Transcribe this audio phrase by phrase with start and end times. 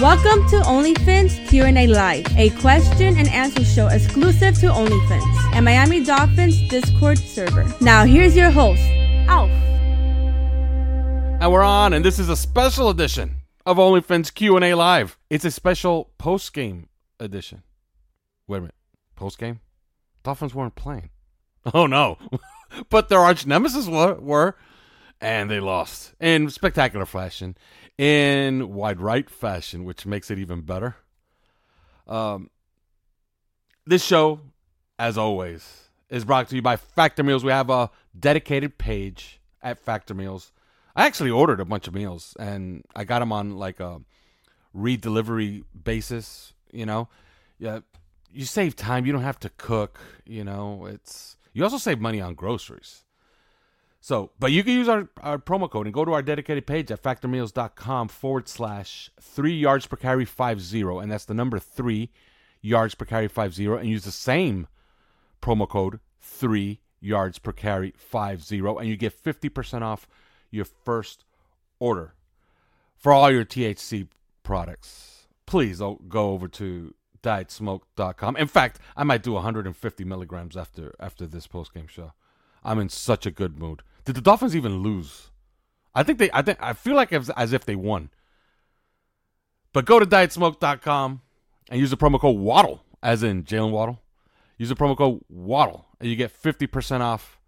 [0.00, 6.04] Welcome to OnlyFins Q&A Live, a question and answer show exclusive to OnlyFins and Miami
[6.04, 7.64] Dolphins Discord server.
[7.80, 8.82] Now here's your host,
[9.26, 9.48] Alf.
[11.40, 15.16] And we're on, and this is a special edition of OnlyFins Q&A Live.
[15.30, 17.62] It's a special post-game edition.
[18.46, 18.74] Wait a minute.
[19.14, 19.60] Post-game?
[20.22, 21.08] Dolphins weren't playing.
[21.72, 22.18] Oh, no.
[22.90, 24.56] but their arch nemesis were, were,
[25.20, 27.56] and they lost in spectacular fashion
[27.98, 30.96] in wide right fashion, which makes it even better.
[32.06, 32.50] Um,
[33.86, 34.40] this show,
[34.98, 37.44] as always, is brought to you by Factor Meals.
[37.44, 40.52] We have a dedicated page at Factor Meals.
[40.94, 44.00] I actually ordered a bunch of meals and I got them on like a
[44.72, 46.52] re-delivery basis.
[46.72, 47.08] You know,
[47.58, 47.80] yeah,
[48.32, 49.06] you save time.
[49.06, 49.98] You don't have to cook.
[50.24, 53.05] You know, it's you also save money on groceries.
[54.06, 56.92] So, but you can use our, our promo code and go to our dedicated page
[56.92, 61.00] at factormeals.com forward slash three yards per carry five zero.
[61.00, 62.10] And that's the number three
[62.62, 63.76] yards per carry five zero.
[63.76, 64.68] And use the same
[65.42, 68.78] promo code three yards per carry five zero.
[68.78, 70.06] And you get 50% off
[70.52, 71.24] your first
[71.80, 72.14] order
[72.94, 74.06] for all your THC
[74.44, 75.26] products.
[75.46, 78.36] Please go over to dietsmoke.com.
[78.36, 82.12] In fact, I might do 150 milligrams after after this post game show.
[82.62, 83.82] I'm in such a good mood.
[84.06, 85.30] Did the Dolphins even lose?
[85.94, 86.30] I think they.
[86.32, 88.10] I think I feel like as, as if they won.
[89.72, 91.20] But go to dietsmoke.com
[91.68, 94.00] and use the promo code Waddle, as in Jalen Waddle.
[94.56, 97.38] Use the promo code Waddle, and you get fifty percent off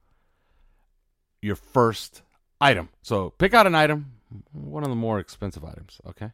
[1.41, 2.23] your first
[2.61, 2.89] item.
[3.03, 4.13] So pick out an item,
[4.53, 6.33] one of the more expensive items, okay?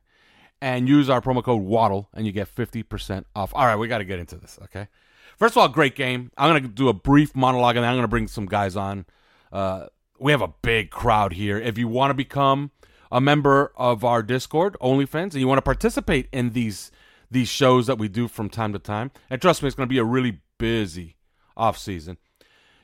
[0.63, 3.53] And use our promo code Waddle, and you get fifty percent off.
[3.55, 4.89] All right, we got to get into this, okay?
[5.37, 6.31] First of all, great game.
[6.39, 9.05] I'm gonna do a brief monologue, and then I'm gonna bring some guys on.
[9.53, 9.87] Uh,
[10.25, 11.59] we have a big crowd here.
[11.59, 12.71] If you want to become
[13.13, 16.91] a member of our Discord, OnlyFins, and you want to participate in these
[17.31, 19.93] these shows that we do from time to time, and trust me, it's going to
[19.93, 21.17] be a really busy
[21.59, 22.17] off season.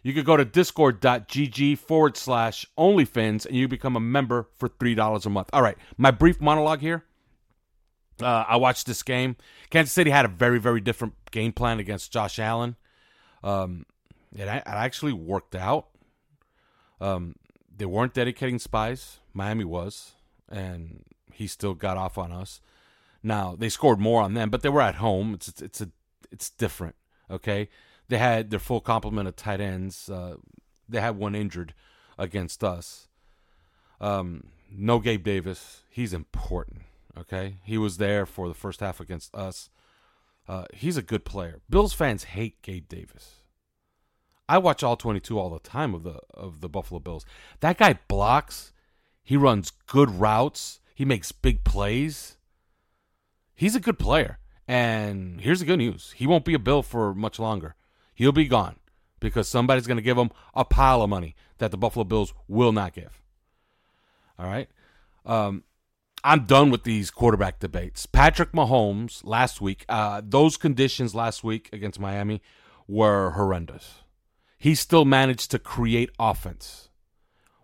[0.02, 5.24] You could go to discord.gg forward slash OnlyFins and you become a member for $3
[5.24, 5.48] a month.
[5.54, 7.04] All right, my brief monologue here.
[8.20, 9.36] Uh, I watched this game.
[9.70, 12.76] Kansas City had a very, very different game plan against Josh Allen.
[13.42, 13.86] Um,
[14.36, 15.86] it, it actually worked out.
[17.00, 17.36] Um,
[17.74, 19.18] they weren't dedicating spies.
[19.32, 20.12] Miami was,
[20.48, 22.60] and he still got off on us.
[23.22, 25.34] Now they scored more on them, but they were at home.
[25.34, 25.90] It's it's, it's a
[26.30, 26.96] it's different.
[27.30, 27.68] Okay,
[28.08, 30.08] they had their full complement of tight ends.
[30.08, 30.36] Uh,
[30.88, 31.74] they had one injured
[32.18, 33.08] against us.
[34.00, 35.82] Um, no Gabe Davis.
[35.90, 36.82] He's important.
[37.16, 39.70] Okay, he was there for the first half against us.
[40.48, 41.60] Uh, he's a good player.
[41.68, 43.39] Bills fans hate Gabe Davis.
[44.50, 47.24] I watch all 22 all the time of the of the Buffalo Bills.
[47.60, 48.72] That guy blocks.
[49.22, 50.80] He runs good routes.
[50.92, 52.36] He makes big plays.
[53.54, 54.38] He's a good player.
[54.66, 56.14] And here's the good news.
[56.16, 57.76] He won't be a Bill for much longer.
[58.12, 58.80] He'll be gone
[59.20, 62.72] because somebody's going to give him a pile of money that the Buffalo Bills will
[62.72, 63.22] not give.
[64.36, 64.68] All right?
[65.24, 65.62] Um,
[66.24, 68.04] I'm done with these quarterback debates.
[68.06, 72.42] Patrick Mahomes last week, uh, those conditions last week against Miami
[72.88, 74.02] were horrendous
[74.60, 76.90] he still managed to create offense.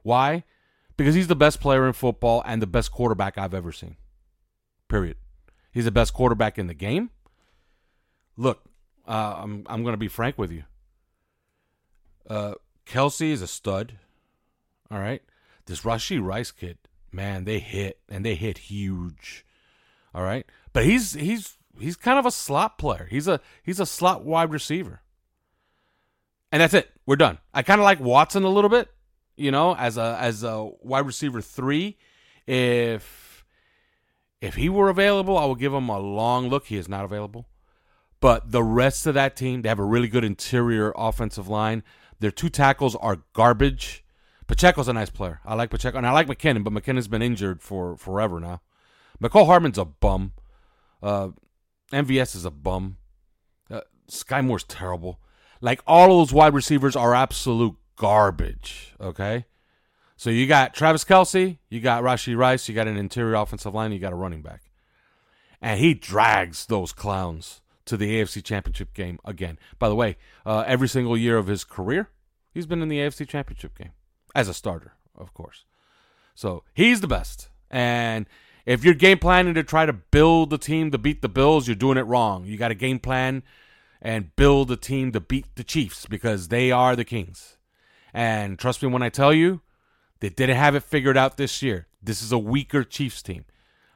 [0.03, 0.45] Why?
[0.97, 3.97] Because he's the best player in football and the best quarterback I've ever seen.
[4.89, 5.19] Period.
[5.71, 7.11] He's the best quarterback in the game.
[8.39, 8.65] Look,
[9.07, 10.65] uh, I'm I'm going to be frank with you.
[12.29, 12.55] Uh,
[12.87, 13.99] Kelce is a stud.
[14.91, 15.21] All right,
[15.67, 16.79] this Rashee Rice kid,
[17.13, 19.45] man, they hit and they hit huge.
[20.15, 23.07] All right, but he's he's he's kind of a slot player.
[23.11, 25.03] He's a he's a slot wide receiver
[26.57, 26.91] and that's it.
[27.05, 27.37] We're done.
[27.53, 28.89] I kind of like Watson a little bit,
[29.37, 31.99] you know, as a as a wide receiver three.
[32.47, 33.45] If
[34.41, 36.65] if he were available, I would give him a long look.
[36.69, 37.47] He is not available.
[38.21, 41.83] But the rest of that team, they have a really good interior offensive line.
[42.21, 44.03] Their two tackles are garbage.
[44.47, 45.41] Pacheco's a nice player.
[45.45, 48.63] I like Pacheco, and I like McKinnon, but McKinnon's been injured for forever now.
[49.23, 50.33] Mecole Hardman's a bum.
[51.03, 51.31] Uh,
[51.93, 52.97] MVS is a bum.
[53.71, 55.21] Uh, Sky Moore's terrible.
[55.61, 58.95] Like all those wide receivers are absolute garbage.
[59.01, 59.47] Okay.
[60.17, 63.93] So you got Travis Kelce, you got Rashee Rice, you got an interior offensive line,
[63.93, 64.63] you got a running back.
[65.61, 69.59] and he drags those clowns to the AFC Championship game again.
[69.79, 72.09] By the way, uh, every single year of his career,
[72.53, 73.93] he's been in the AFC Championship game
[74.35, 75.65] as a starter, of course.
[76.35, 77.49] So he's the best.
[77.71, 78.27] And
[78.65, 81.75] if you're game planning to try to build the team to beat the Bills, you're
[81.77, 82.45] doing it wrong.
[82.45, 83.43] You got a game plan
[84.07, 87.57] and build a team to beat the Chiefs because they are the Kings.
[88.15, 89.63] And trust me when I tell you,
[90.21, 91.89] they didn't have it figured out this year.
[92.01, 93.47] This is a weaker Chiefs team.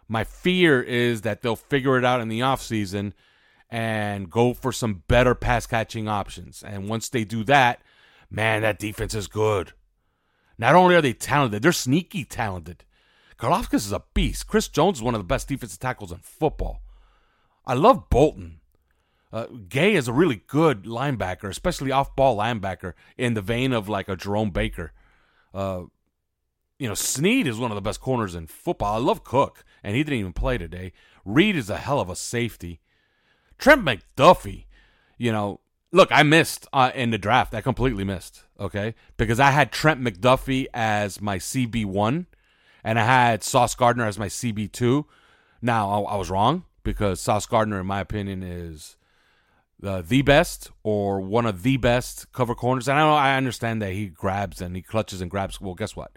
[0.08, 3.12] My fear is that they'll figure it out in the offseason
[3.70, 6.64] and go for some better pass catching options.
[6.64, 7.80] And once they do that,
[8.28, 9.74] man, that defense is good.
[10.58, 12.82] Not only are they talented, they're sneaky talented.
[13.38, 14.48] Karlaftis is a beast.
[14.48, 16.82] Chris Jones is one of the best defensive tackles in football.
[17.64, 18.59] I love Bolton.
[19.32, 24.08] Uh, Gay is a really good linebacker, especially off-ball linebacker in the vein of like
[24.08, 24.92] a Jerome Baker.
[25.54, 25.82] Uh,
[26.78, 28.94] you know, Sneed is one of the best corners in football.
[28.94, 30.92] I love Cook, and he didn't even play today.
[31.24, 32.80] Reid is a hell of a safety.
[33.58, 34.64] Trent McDuffie,
[35.18, 35.60] you know,
[35.92, 37.54] look, I missed uh, in the draft.
[37.54, 38.94] I completely missed, okay?
[39.16, 42.26] Because I had Trent McDuffie as my CB1,
[42.82, 45.04] and I had Sauce Gardner as my CB2.
[45.60, 48.96] Now, I, I was wrong because Sauce Gardner, in my opinion, is
[49.82, 52.88] uh, the best or one of the best cover corners.
[52.88, 55.60] And I know I understand that he grabs and he clutches and grabs.
[55.60, 56.12] Well, guess what?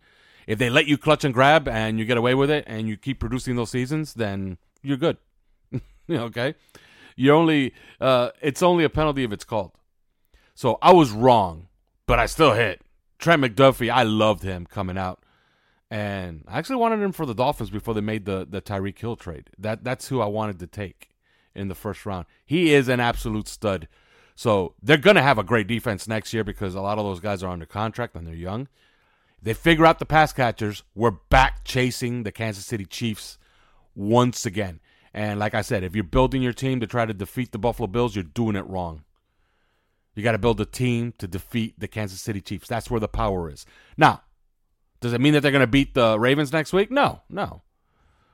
[0.47, 2.97] If they let you clutch and grab and you get away with it and you
[2.97, 5.17] keep producing those seasons, then you're good.
[6.09, 6.55] okay,
[7.15, 9.71] you only uh, it's only a penalty if it's called.
[10.55, 11.67] So I was wrong,
[12.05, 12.81] but I still hit
[13.17, 13.89] Trent McDuffie.
[13.89, 15.23] I loved him coming out,
[15.89, 19.15] and I actually wanted him for the Dolphins before they made the the Tyreek Hill
[19.15, 19.49] trade.
[19.57, 21.12] That that's who I wanted to take
[21.55, 22.25] in the first round.
[22.45, 23.87] He is an absolute stud.
[24.35, 27.19] So they're going to have a great defense next year because a lot of those
[27.19, 28.67] guys are under contract and they're young.
[29.41, 30.83] They figure out the pass catchers.
[30.95, 33.37] We're back chasing the Kansas City Chiefs
[33.93, 34.79] once again.
[35.13, 37.87] And like I said, if you're building your team to try to defeat the Buffalo
[37.87, 39.03] Bills, you're doing it wrong.
[40.15, 42.67] You got to build a team to defeat the Kansas City Chiefs.
[42.67, 43.65] That's where the power is.
[43.97, 44.21] Now,
[45.01, 46.89] does it mean that they're going to beat the Ravens next week?
[46.89, 47.61] No, no.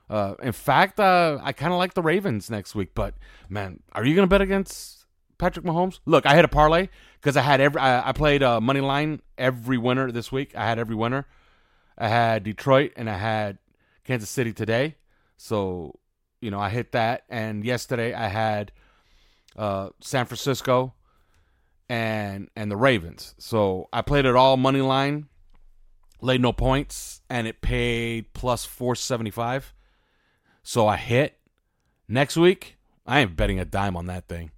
[0.09, 2.89] Uh, in fact, uh, I kind of like the Ravens next week.
[2.95, 3.15] But
[3.47, 5.05] man, are you going to bet against
[5.37, 5.99] Patrick Mahomes?
[6.05, 6.89] Look, I had a parlay
[7.21, 10.55] because I had every I, I played uh, money line every winner this week.
[10.55, 11.27] I had every winner.
[11.97, 13.59] I had Detroit and I had
[14.03, 14.95] Kansas City today.
[15.37, 15.99] So
[16.41, 17.23] you know I hit that.
[17.29, 18.71] And yesterday I had
[19.55, 20.93] uh, San Francisco
[21.87, 23.35] and and the Ravens.
[23.37, 25.27] So I played it all money line,
[26.19, 29.73] laid no points, and it paid plus four seventy five.
[30.63, 31.37] So I hit.
[32.07, 34.51] Next week, I ain't betting a dime on that thing.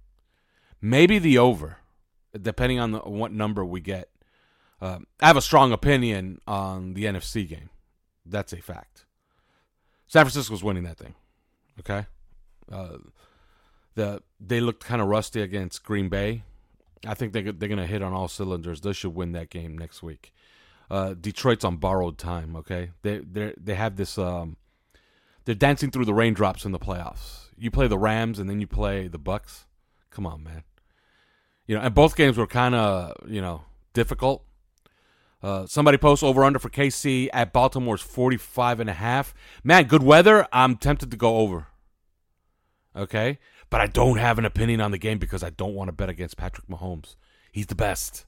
[0.80, 1.78] Maybe the over
[2.40, 4.08] depending on the, what number we get.
[4.80, 7.70] Uh, I have a strong opinion on the NFC game.
[8.24, 9.04] That's a fact.
[10.06, 11.14] San Francisco's winning that thing.
[11.80, 12.06] Okay,
[12.70, 12.98] uh,
[13.94, 16.42] the they looked kind of rusty against Green Bay.
[17.06, 18.80] I think they they're gonna hit on all cylinders.
[18.80, 20.32] They should win that game next week.
[20.90, 22.56] Uh, Detroit's on borrowed time.
[22.56, 24.18] Okay, they they they have this.
[24.18, 24.56] Um,
[25.44, 27.48] they're dancing through the raindrops in the playoffs.
[27.56, 29.66] You play the Rams and then you play the Bucks.
[30.10, 30.64] Come on, man
[31.66, 33.62] you know, and both games were kind of, you know,
[33.92, 34.44] difficult.
[35.42, 39.34] Uh, somebody posts over under for KC at Baltimore's 45 and a half.
[39.64, 40.46] Man, good weather.
[40.52, 41.66] I'm tempted to go over.
[42.94, 43.38] Okay?
[43.70, 46.08] But I don't have an opinion on the game because I don't want to bet
[46.08, 47.16] against Patrick Mahomes.
[47.50, 48.26] He's the best.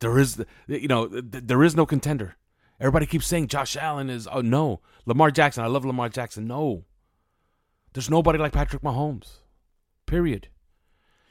[0.00, 2.36] There is, you know, there is no contender.
[2.80, 4.80] Everybody keeps saying Josh Allen is, oh no.
[5.06, 6.46] Lamar Jackson, I love Lamar Jackson.
[6.46, 6.84] No.
[7.92, 9.38] There's nobody like Patrick Mahomes.
[10.06, 10.48] Period.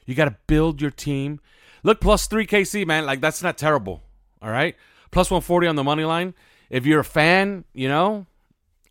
[0.06, 1.40] You got to build your team.
[1.84, 3.06] Look, plus 3 KC, man.
[3.06, 4.04] Like, that's not terrible.
[4.42, 4.76] All right.
[5.12, 6.34] Plus 140 on the money line.
[6.70, 8.26] If you're a fan, you know,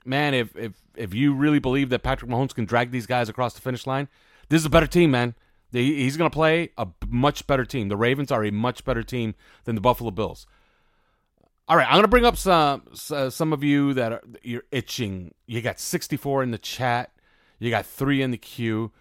[0.05, 3.55] man, if, if, if you really believe that Patrick Mahomes can drag these guys across
[3.55, 4.09] the finish line,
[4.49, 5.35] this is a better team, man.
[5.73, 7.89] He's going to play a much better team.
[7.89, 10.47] The Ravens are a much better team than the Buffalo Bills.
[11.73, 15.33] All right, I'm to bring up some some of you that are you're itching.
[15.47, 17.13] You got 64 in the chat.
[17.59, 18.93] You got three in the queue.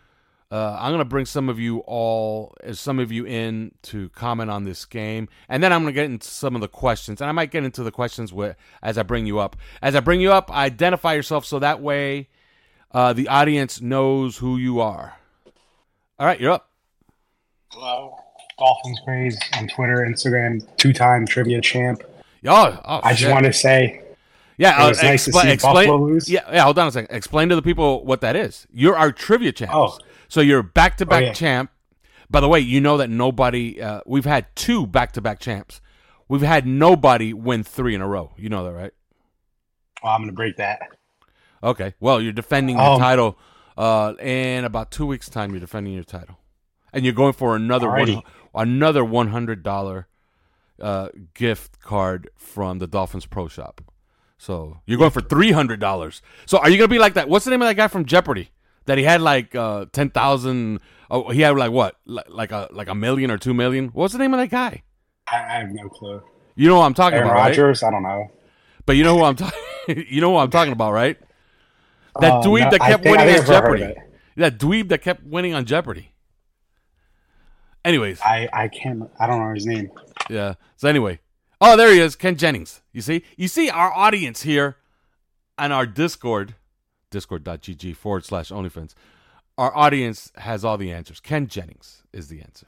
[0.49, 4.63] Uh, I'm to bring some of you all, some of you in to comment on
[4.63, 7.51] this game, and then I'm to get into some of the questions, and I might
[7.51, 9.57] get into the questions with, as I bring you up.
[9.81, 12.29] As I bring you up, identify yourself so that way
[12.93, 15.17] uh, the audience knows who you are.
[16.17, 16.69] All right, you're up.
[17.71, 18.15] Hello,
[18.57, 22.01] Dolphins Craze on Twitter, Instagram, two-time trivia champ.
[22.45, 24.03] Oh, oh I just want to say
[24.57, 26.29] yeah, it was uh, nice expl- to see explain, Buffalo lose.
[26.29, 26.63] Yeah, yeah.
[26.63, 27.15] Hold on a second.
[27.15, 28.67] Explain to the people what that is.
[28.71, 29.74] You're our trivia champs.
[29.75, 31.71] Oh, so you're back to back champ.
[32.29, 33.81] By the way, you know that nobody.
[33.81, 35.81] Uh, we've had two back to back champs.
[36.27, 38.33] We've had nobody win three in a row.
[38.38, 38.93] You know that, right?
[40.03, 40.79] Well, I'm going to break that.
[41.63, 41.93] Okay.
[42.00, 43.38] Well, you're defending the um, title
[43.77, 46.38] Uh, in about two weeks' time, you're defending your title,
[46.93, 48.21] and you're going for another one,
[48.53, 50.07] another one hundred dollar
[50.81, 53.81] uh, gift card from the Dolphins Pro Shop.
[54.38, 56.21] So you're going for three hundred dollars.
[56.45, 57.29] So are you gonna be like that?
[57.29, 58.50] What's the name of that guy from Jeopardy?
[58.85, 60.79] That he had like uh, ten thousand.
[61.09, 61.95] Oh, he had like what?
[62.05, 63.89] Like, like a like a million or two million.
[63.89, 64.81] What's the name of that guy?
[65.31, 66.23] I, I have no clue.
[66.55, 67.50] You know what I'm talking Aaron about, right?
[67.50, 67.83] Rodgers.
[67.83, 68.31] I don't know.
[68.88, 69.59] But you know who I'm talking.
[70.09, 71.17] you know who I'm talking about, right?
[72.19, 74.01] That Uh, dweeb no, that kept think- winning on I've heard of Jeopardy.
[74.38, 76.10] That dweeb that kept winning on Jeopardy.
[77.83, 79.09] Anyways, I I can't.
[79.19, 79.89] I don't know his name.
[80.29, 80.55] yeah.
[80.77, 81.19] So anyway,
[81.59, 82.81] oh, there he is, Ken Jennings.
[82.91, 84.77] You see, you see our audience here
[85.57, 86.55] and our Discord,
[87.09, 88.93] discord.gg forward slash OnlyFins.
[89.57, 91.19] Our audience has all the answers.
[91.19, 92.67] Ken Jennings is the answer.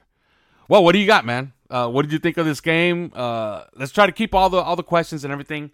[0.68, 1.52] Well, what do you got, man?
[1.70, 3.10] Uh, what did you think of this game?
[3.14, 5.70] Uh, let's try to keep all the all the questions and everything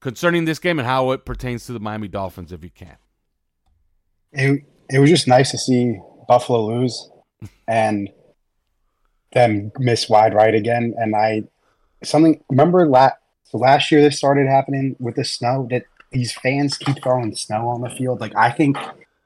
[0.00, 2.96] concerning this game and how it pertains to the Miami Dolphins, if you can.
[4.32, 5.98] It it was just nice to see
[6.28, 7.10] Buffalo lose
[7.68, 8.08] and
[9.32, 10.94] them miss wide right again.
[10.96, 11.44] And I
[12.02, 13.12] something remember la-
[13.44, 17.68] so last year this started happening with the snow that these fans keep throwing snow
[17.68, 18.20] on the field.
[18.20, 18.76] Like I think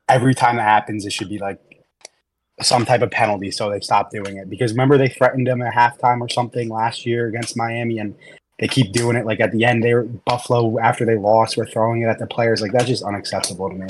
[0.08, 1.61] every time that happens, it should be like
[2.61, 4.49] some type of penalty so they stop doing it.
[4.49, 8.14] Because remember they threatened them at halftime or something last year against Miami and
[8.58, 9.26] they keep doing it.
[9.26, 12.26] Like at the end, they were Buffalo after they lost were throwing it at the
[12.26, 12.62] players.
[12.62, 13.87] Like that's just unacceptable to me.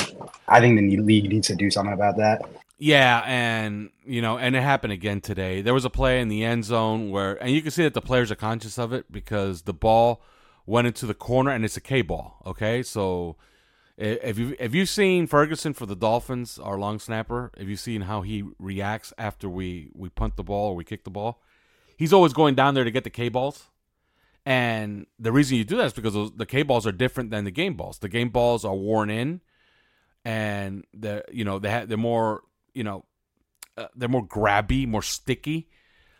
[0.49, 2.43] I think the league needs to do something about that.
[2.85, 5.63] Yeah, and you know, and it happened again today.
[5.63, 8.03] There was a play in the end zone where, and you can see that the
[8.03, 10.21] players are conscious of it because the ball
[10.67, 12.43] went into the corner, and it's a K ball.
[12.45, 13.37] Okay, so
[13.97, 18.03] if you if you've seen Ferguson for the Dolphins, our long snapper, if you've seen
[18.03, 21.41] how he reacts after we we punt the ball or we kick the ball,
[21.97, 23.71] he's always going down there to get the K balls.
[24.45, 27.51] And the reason you do that is because the K balls are different than the
[27.51, 28.01] game balls.
[28.01, 29.41] The game balls are worn in,
[30.23, 32.43] and the you know they ha- they're more
[32.75, 33.05] you know
[33.77, 35.69] uh, they're more grabby, more sticky.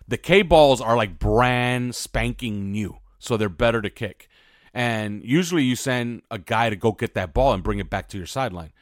[0.07, 4.29] The K balls are like brand spanking new, so they're better to kick.
[4.73, 8.09] And usually you send a guy to go get that ball and bring it back
[8.09, 8.73] to your sideline.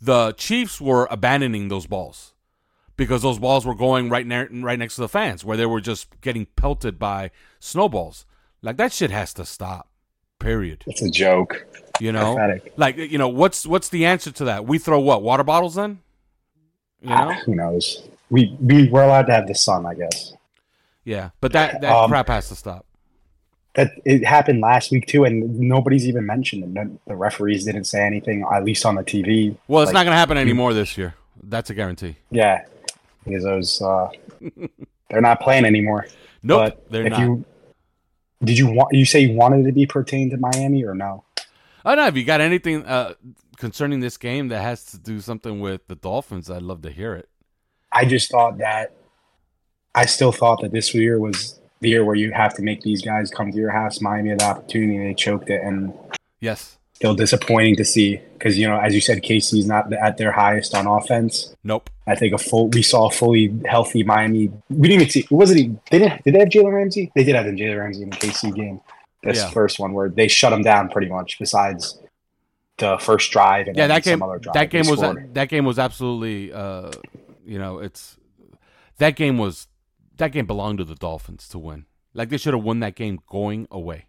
[0.00, 2.34] The Chiefs were abandoning those balls
[2.96, 5.80] because those balls were going right near, right next to the fans, where they were
[5.80, 8.26] just getting pelted by snowballs.
[8.60, 9.88] Like that shit has to stop.
[10.38, 10.84] Period.
[10.86, 11.66] It's a joke.
[12.00, 12.74] You know, Pathetic.
[12.76, 14.66] like you know, what's what's the answer to that?
[14.66, 16.00] We throw what water bottles in?
[17.02, 18.02] You know, Ah, who knows?
[18.30, 20.32] We we we're allowed to have the sun, I guess.
[21.04, 22.86] yeah, but that that Um, crap has to stop.
[23.74, 26.88] That it happened last week too, and nobody's even mentioned it.
[27.06, 29.56] The referees didn't say anything, at least on the TV.
[29.66, 31.14] Well, it's Like, not going to happen anymore this year.
[31.42, 32.16] That's a guarantee.
[32.30, 32.64] Yeah,
[33.24, 34.10] because those uh,
[35.10, 36.06] they're not playing anymore.
[36.42, 37.20] Nope, but they're if not.
[37.20, 37.44] you
[38.44, 41.24] did you want you say you wanted to be pertained to Miami or no?
[41.84, 43.14] I don't know if you got anything uh,
[43.62, 47.14] concerning this game that has to do something with the Dolphins, I'd love to hear
[47.14, 47.28] it.
[47.92, 48.92] I just thought that
[49.94, 53.02] I still thought that this year was the year where you have to make these
[53.02, 54.00] guys come to your house.
[54.00, 55.92] Miami had the opportunity, and they choked it, and
[56.40, 56.76] Yes.
[56.92, 60.74] still disappointing to see because you know, as you said, KC's not at their highest
[60.74, 61.54] on offense.
[61.62, 61.88] Nope.
[62.08, 64.50] I think a full we saw a fully healthy Miami.
[64.70, 65.24] We didn't even see.
[65.30, 65.58] Was it?
[65.58, 66.24] even- They didn't.
[66.24, 67.12] Did they have Jalen Ramsey?
[67.14, 68.80] They did have Jalen Ramsey in the KC game.
[69.22, 69.50] This Yeah.
[69.50, 71.38] first one where they shut him down pretty much.
[71.38, 72.00] Besides
[72.78, 74.18] the first drive and Yeah, that game.
[74.18, 75.34] some other drive That game was scored.
[75.34, 76.52] that game was absolutely.
[76.52, 76.90] Uh,
[77.44, 78.16] you know, it's
[78.98, 79.68] that game was
[80.16, 81.86] that game belonged to the Dolphins to win.
[82.14, 84.06] Like they should have won that game going away.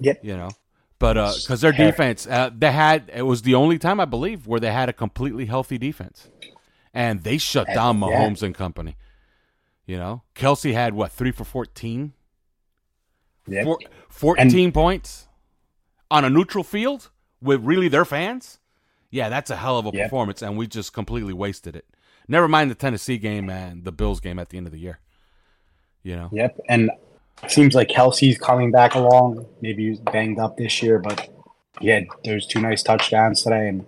[0.00, 0.20] Yep.
[0.24, 0.50] You know,
[0.98, 4.60] but because their defense, uh, they had it was the only time I believe where
[4.60, 6.28] they had a completely healthy defense,
[6.92, 8.06] and they shut down yeah.
[8.08, 8.96] Mahomes and company.
[9.86, 12.12] You know, Kelce had what three for fourteen.
[13.62, 15.28] Four, 14 points
[16.10, 17.10] on a neutral field
[17.44, 18.58] with really their fans.
[19.10, 20.06] Yeah, that's a hell of a Yep.
[20.06, 21.84] performance, and we just completely wasted it.
[22.26, 24.98] Never mind the Tennessee game and the Bills game at the end of the year.
[26.02, 26.90] You know, Yep, and
[27.42, 29.46] it seems like Kelce's coming back along.
[29.60, 31.28] Maybe he's banged up this year, but
[31.80, 33.86] yeah, there's two nice touchdowns today, and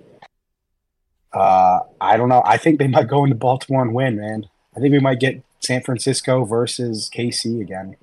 [1.32, 2.42] uh, I don't know.
[2.44, 4.48] I think they might go into Baltimore and win, man.
[4.76, 7.96] I think we might get San Francisco versus KC again.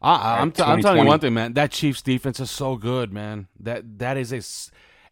[0.00, 1.54] I, I'm, Right, t- I'm telling you one thing, man.
[1.54, 3.48] That Chiefs defense is so good, man.
[3.58, 4.40] That that is a,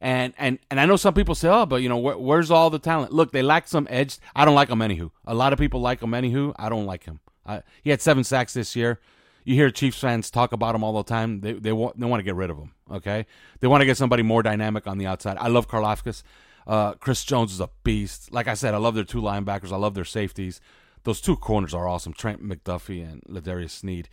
[0.01, 2.71] and and and I know some people say, oh, but you know, where, where's all
[2.71, 3.13] the talent?
[3.13, 4.19] Look, they lack some edge.
[4.35, 5.11] I don't like him anywho.
[5.27, 6.55] A lot of people like him anywho.
[6.59, 7.21] I don't like him.
[7.45, 9.01] I, he had seven sacks this year.
[9.45, 11.41] You hear Chiefs fans talk about him all the time.
[11.41, 12.73] They they want they want to get rid of him.
[12.91, 13.27] Okay,
[13.61, 15.37] they want to get somebody more dynamic on the outside.
[15.39, 16.23] I love Karlaftis.
[16.67, 18.33] Uh, Chris Jones is a beast.
[18.33, 19.73] Like I said, I love their two linebackers.
[19.73, 20.61] I love their safeties.
[21.05, 22.13] Those two corners are awesome.
[22.13, 24.09] Trent McDuffie and L'Jarius Sneed.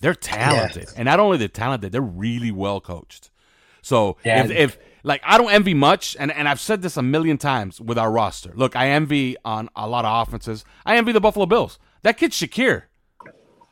[0.00, 3.30] They're talented, and not only they're talented, they're really well coached.
[3.88, 4.44] So Yeah.
[4.44, 7.80] if, if like I don't envy much, and, and I've said this a million times
[7.80, 8.52] with our roster.
[8.54, 10.62] Look, I envy on a lot of offenses.
[10.84, 11.78] I envy the Buffalo Bills.
[12.02, 12.82] That kid Shakir,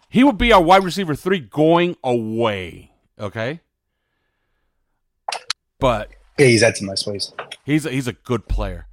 [0.08, 2.92] he would be our wide receiver three going away.
[3.20, 3.60] Okay,
[5.78, 7.32] but Yeah, he's had some nice plays.
[7.64, 8.86] he's a, he's a good player.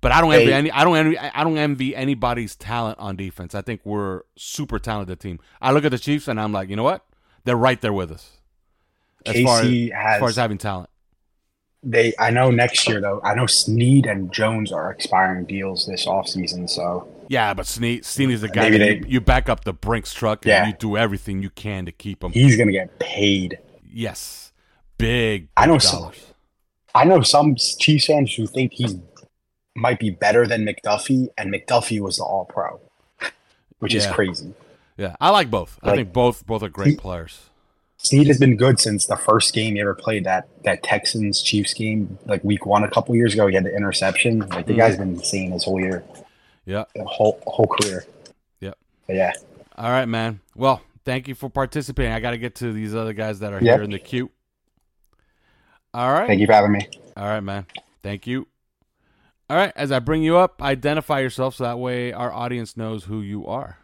[0.00, 0.40] But I don't Hey.
[0.40, 0.70] envy any.
[0.72, 1.16] I don't envy.
[1.18, 3.54] I don't envy anybody's talent on defense.
[3.54, 5.38] I think we're super talented team.
[5.62, 7.06] I look at the Chiefs and I'm like, you know what?
[7.44, 8.32] They're right there with us.
[9.26, 10.90] As far as, KC as far as having talent.
[11.82, 12.12] they.
[12.18, 13.20] I know next year though.
[13.22, 18.30] I know Sneed and Jones are expiring deals this offseason, so Yeah, but Sneed, Sneed
[18.30, 20.66] is the guy that they- you, you back up the Brinks truck and Yeah.
[20.66, 22.32] you do everything you can to keep him.
[22.32, 23.58] he's gonna get paid.
[23.92, 24.52] yes,
[24.98, 25.48] big.
[25.56, 26.12] I know big some-
[26.94, 29.00] I know some Chiefs fans who think he
[29.74, 32.80] might be better than McDuffie, and McDuffie was the All Pro,
[33.80, 34.52] which is crazy.
[34.96, 35.78] Yeah, I like both.
[35.82, 37.40] I think both both are great He- players.
[38.04, 41.72] Sneed has been good since the first game he ever played that that Texans Chiefs
[41.72, 43.46] game, like Week One a couple years ago.
[43.46, 44.40] He had the interception.
[44.40, 44.76] Like the Mhm.
[44.76, 46.04] guy's been insane his whole year,
[46.66, 46.84] Yeah.
[47.06, 48.04] whole whole career.
[48.60, 48.76] Yep.
[49.06, 49.32] But yeah,
[49.76, 50.40] All right, man.
[50.54, 52.12] Well, thank you for participating.
[52.12, 53.74] I got to get to these other guys that are Yep.
[53.74, 54.30] here in the queue.
[55.94, 56.26] All right.
[56.26, 56.86] thank you for having me.
[57.16, 57.66] All right, man.
[58.02, 58.46] Thank you.
[59.48, 63.04] All right, as I bring you up, identify yourself so that way our audience knows
[63.04, 63.78] who you are.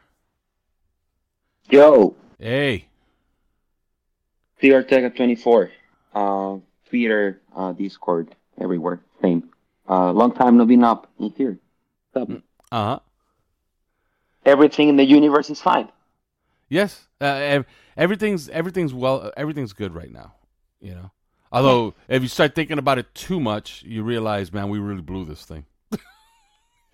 [1.71, 2.87] Yo, Hey.
[4.63, 5.71] CRTech 24.
[6.15, 6.57] Uh,
[6.89, 9.01] Twitter, uh, Discord, everywhere.
[9.23, 9.49] Same.
[9.89, 11.59] Uh, long time no been up in here.
[12.13, 12.43] What's up?
[12.73, 12.99] Uh huh.
[14.45, 15.89] Everything in the universe is fine.
[16.69, 17.07] Yes.
[17.21, 19.33] Uh, ev- everything's everything's well.
[19.37, 20.35] Everything's good right now.
[20.81, 21.11] You know.
[21.53, 25.25] Although, if you start thinking about it too much, you realize, man, we really blew
[25.25, 25.67] this thing.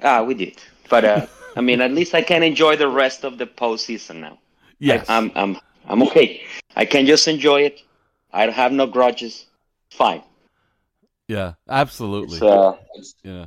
[0.03, 0.57] Ah, we did.
[0.89, 4.39] But, uh, I mean, at least I can enjoy the rest of the postseason now.
[4.79, 5.09] Yes.
[5.09, 6.43] I, I'm, I'm, I'm okay.
[6.75, 7.83] I can just enjoy it.
[8.33, 9.47] I have no grudges.
[9.91, 10.23] Fine.
[11.29, 11.55] yeah.
[11.69, 12.35] Absolutely.
[12.37, 12.77] It's, uh,
[13.23, 13.47] yeah.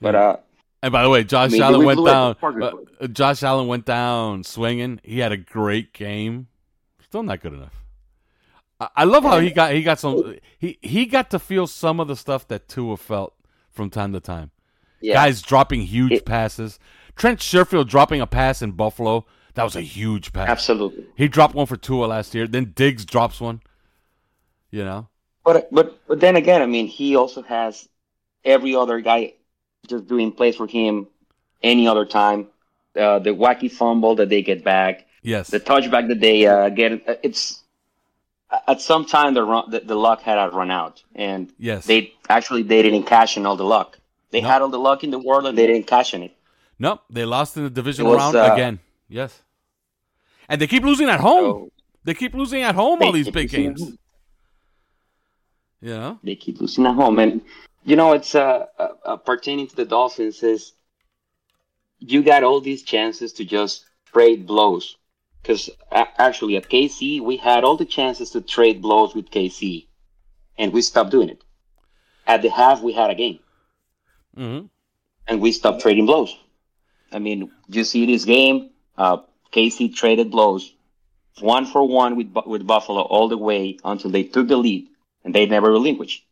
[0.00, 0.36] but, uh,
[0.82, 2.36] And by the way, Josh I mean, Allen went down.
[3.00, 5.00] Uh, Josh Allen went down swinging.
[5.02, 6.46] He had a great game.
[7.04, 7.74] Still not good enough.
[8.80, 11.98] I, I love how he got he got some he he got to feel some
[12.00, 13.34] of the stuff that Tua felt
[13.70, 14.52] from time to time.
[15.00, 15.14] yeah.
[15.14, 16.78] Guys dropping huge It- passes.
[17.16, 19.26] Trent Sherfield dropping a pass in Buffalo.
[19.60, 20.48] That was a huge pass.
[20.48, 21.04] Absolutely.
[21.14, 22.46] He dropped one for Tua last year.
[22.46, 23.60] Then Diggs drops one.
[24.70, 25.08] You know.
[25.44, 27.88] But but but then again, I mean, he also has
[28.44, 29.34] every other guy
[29.86, 31.06] just doing plays for him
[31.62, 32.46] any other time.
[32.96, 35.48] Uh, the wacky fumble that they get back, Yes.
[35.48, 37.02] the touchback that they uh, get.
[37.22, 37.60] It's
[38.66, 41.86] at some time the run, the, the luck had to run out, and yes.
[41.86, 43.98] they actually they didn't cash in all the luck.
[44.30, 44.48] They No.
[44.48, 46.36] had all the luck in the world, and they didn't cash in it.
[46.78, 47.00] nope.
[47.10, 48.78] They lost in the divisional It was, round uh, again.
[49.08, 49.42] Yes.
[50.50, 51.44] And they keep losing at home.
[51.44, 51.70] So
[52.04, 53.96] They keep losing at home all these big games.
[55.80, 57.18] Yeah, they keep losing at home.
[57.20, 57.40] And
[57.84, 60.72] you know, it's uh, uh, uh, pertaining to the Dolphins is
[62.00, 64.96] you got all these chances to just trade blows.
[65.40, 69.86] Because actually, at KC, we had all the chances to trade blows with KC,
[70.58, 71.42] and we stopped doing it.
[72.26, 73.38] At the half, we had a game,
[74.34, 74.60] hmm
[75.28, 76.36] and we stopped trading blows.
[77.12, 79.18] I mean, you see this game, uh,
[79.52, 80.72] KC traded blows,
[81.40, 84.88] one for one with with Buffalo all the way until they took the lead,
[85.24, 86.24] and they never relinquished.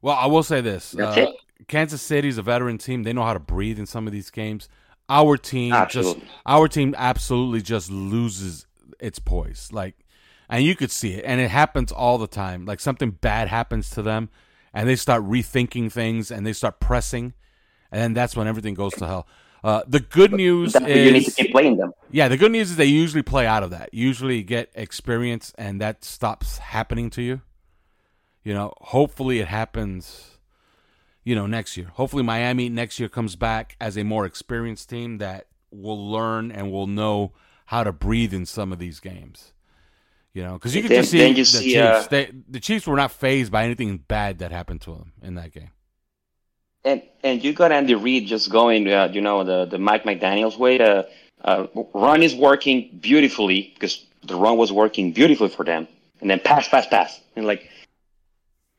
[0.00, 1.32] Well, I will say this: uh.
[1.68, 3.02] Kansas City's a veteran team.
[3.02, 4.68] They know how to breathe in some of these games.
[5.08, 6.22] Our team Absolutely.
[6.22, 8.66] just our team absolutely just loses
[9.00, 9.68] its poise.
[9.72, 9.94] Like,
[10.48, 12.64] and you could see it, and it happens all the time.
[12.64, 14.30] Like something bad happens to them,
[14.72, 17.34] and they start rethinking things, and they start pressing,
[17.90, 19.26] and then that's when everything goes to hell.
[19.64, 21.92] Uh, the good news That's why you need to is, keep playing them.
[22.10, 23.94] yeah, the good news is they usually play out of that.
[23.94, 27.42] Usually get experience, and that stops happening to you.
[28.42, 30.28] You know, hopefully it happens.
[31.24, 31.92] You know, next year.
[31.94, 36.72] Hopefully Miami next year comes back as a more experienced team that will learn and
[36.72, 37.32] will know
[37.66, 39.52] how to breathe in some of these games.
[40.34, 41.76] You know, because you can just see the you see, Chiefs.
[41.76, 45.34] uh, they, the Chiefs were not phased by anything bad that happened to them in
[45.36, 45.70] that game.
[46.84, 50.56] And and you got Andy Reid just going, uh, you know, the the Mike McDaniel's
[50.56, 50.78] way.
[50.78, 51.06] To,
[51.44, 55.86] uh, run is working beautifully because the run was working beautifully for them,
[56.20, 57.68] and then pass, pass, pass, and like,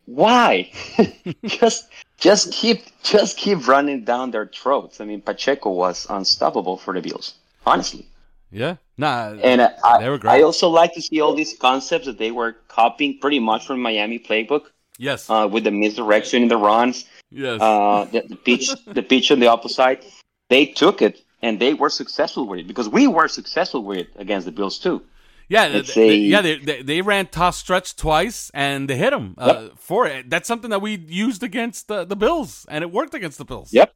[0.05, 0.71] why?
[1.45, 4.99] just just keep just keep running down their throats.
[5.01, 7.35] I mean, Pacheco was unstoppable for the Bills,
[7.65, 8.05] honestly.
[8.51, 10.31] Yeah, nah, And uh, I, they were great.
[10.31, 13.81] I also like to see all these concepts that they were copying pretty much from
[13.81, 14.65] Miami playbook
[14.99, 19.32] yes, uh, with the misdirection in the runs yes, uh, the, the pitch, the pitch
[19.32, 20.06] on the opposite.
[20.50, 24.10] They took it and they were successful with it because we were successful with it
[24.15, 25.02] against the Bills too.
[25.50, 29.36] Yeah, they, they- yeah, they, they they ran toss stretch twice and they hit him
[29.38, 30.30] uh, for it.
[30.30, 33.74] That's something that we used against the, the Bills, and it worked against the Bills.
[33.74, 33.93] Yep.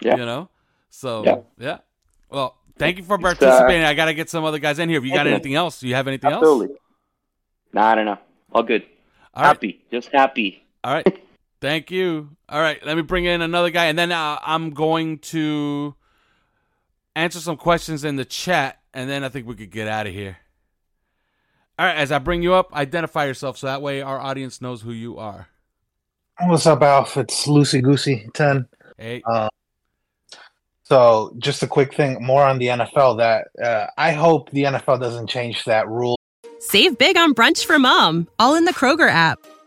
[0.00, 0.16] Yeah.
[0.16, 0.48] You know,
[0.90, 1.36] so Yeah.
[1.58, 1.78] yeah.
[2.28, 3.84] Well, thank you for uh, participating.
[3.84, 4.98] I got to get some other guys in here.
[4.98, 6.42] If you got anything else, do you have anything else?
[6.42, 6.76] Absolutely.
[7.72, 8.18] Nah, I don't know.
[8.52, 8.84] All good.
[9.34, 9.48] All right.
[9.48, 9.82] happy.
[9.90, 10.62] Just happy.
[10.84, 11.06] All right.
[11.62, 12.30] Thank you.
[12.48, 12.84] All right.
[12.84, 15.94] Let me bring in another guy, and then uh, I'm going to
[17.14, 20.12] answer some questions in the chat, and then I think we could get out of
[20.12, 20.38] here.
[21.78, 21.96] All right.
[21.96, 25.18] As I bring you up, identify yourself so that way our audience knows who you
[25.18, 25.46] are.
[26.40, 27.16] What's up, Alf?
[27.16, 28.66] It's Lucy Goosey 10.
[28.98, 29.22] Hey.
[29.24, 29.48] Uh,
[30.82, 34.98] so, just a quick thing more on the NFL that uh, I hope the NFL
[34.98, 36.18] doesn't change that rule.
[36.58, 39.38] Save big on brunch for mom, all in the Kroger app.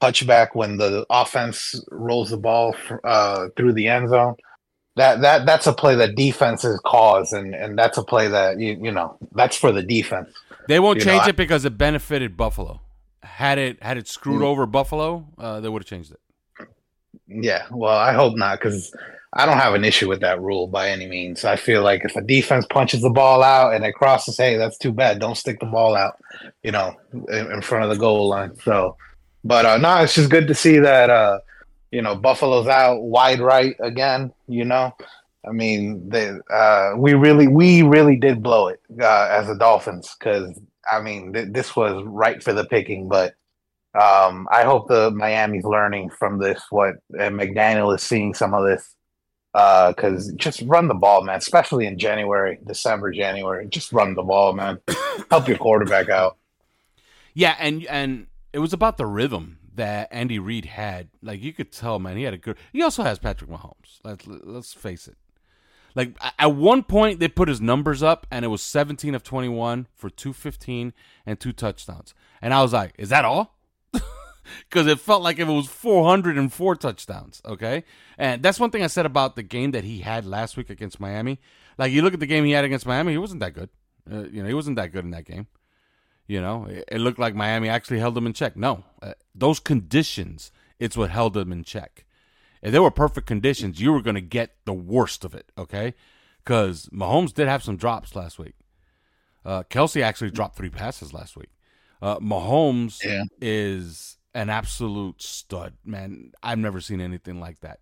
[0.00, 4.34] touchback when the offense rolls the ball uh, through the end zone.
[4.96, 8.78] That that that's a play that defenses cause, and and that's a play that you
[8.80, 10.30] you know that's for the defense.
[10.68, 12.80] They won't you know, change I- it because it benefited Buffalo.
[13.22, 14.46] Had it had it screwed Mm.
[14.46, 16.20] over Buffalo, uh, they would have changed it.
[17.28, 18.94] Yeah, well, I hope not because
[19.32, 21.44] I don't have an issue with that rule by any means.
[21.44, 24.78] I feel like if a defense punches the ball out and it crosses, hey, that's
[24.78, 25.18] too bad.
[25.18, 26.16] Don't stick the ball out,
[26.62, 28.54] you know, in, in front of the goal line.
[28.62, 28.96] So,
[29.46, 31.38] but uh, no, it's just good to see that uh,
[31.90, 34.32] you know Buffalo's out wide right again.
[34.48, 34.94] You know,
[35.46, 40.14] I mean, they uh, we really we really did blow it uh, as the Dolphins
[40.18, 40.58] because
[40.90, 43.34] I mean th- this was right for the picking, but
[43.94, 46.60] um, I hope the Miami's learning from this.
[46.70, 48.94] What and McDaniel is seeing some of this
[49.52, 51.38] because just run the ball, man.
[51.38, 54.80] Especially in January, December, January, just run the ball, man.
[55.30, 56.36] Help your quarterback out.
[57.32, 58.26] Yeah, and and
[58.56, 61.10] it was about the rhythm that Andy Reid had.
[61.20, 62.56] Like you could tell, man, he had a good.
[62.72, 64.00] He also has Patrick Mahomes.
[64.02, 65.18] Let's let's face it.
[65.94, 69.88] Like at one point, they put his numbers up, and it was 17 of 21
[69.94, 70.94] for 215
[71.26, 72.14] and two touchdowns.
[72.40, 73.58] And I was like, "Is that all?"
[74.70, 77.42] Because it felt like if it was 404 touchdowns.
[77.44, 77.84] Okay,
[78.16, 80.98] and that's one thing I said about the game that he had last week against
[80.98, 81.40] Miami.
[81.76, 83.68] Like you look at the game he had against Miami, he wasn't that good.
[84.10, 85.46] Uh, you know, he wasn't that good in that game.
[86.26, 88.56] You know, it, it looked like Miami actually held them in check.
[88.56, 92.04] No, uh, those conditions, it's what held them in check.
[92.62, 95.94] If they were perfect conditions, you were going to get the worst of it, okay?
[96.42, 98.54] Because Mahomes did have some drops last week.
[99.44, 101.50] Uh, Kelce actually dropped three passes last week.
[102.02, 103.24] Uh, Mahomes Yeah.
[103.40, 106.32] is an absolute stud, man.
[106.42, 107.78] I've never seen anything like that.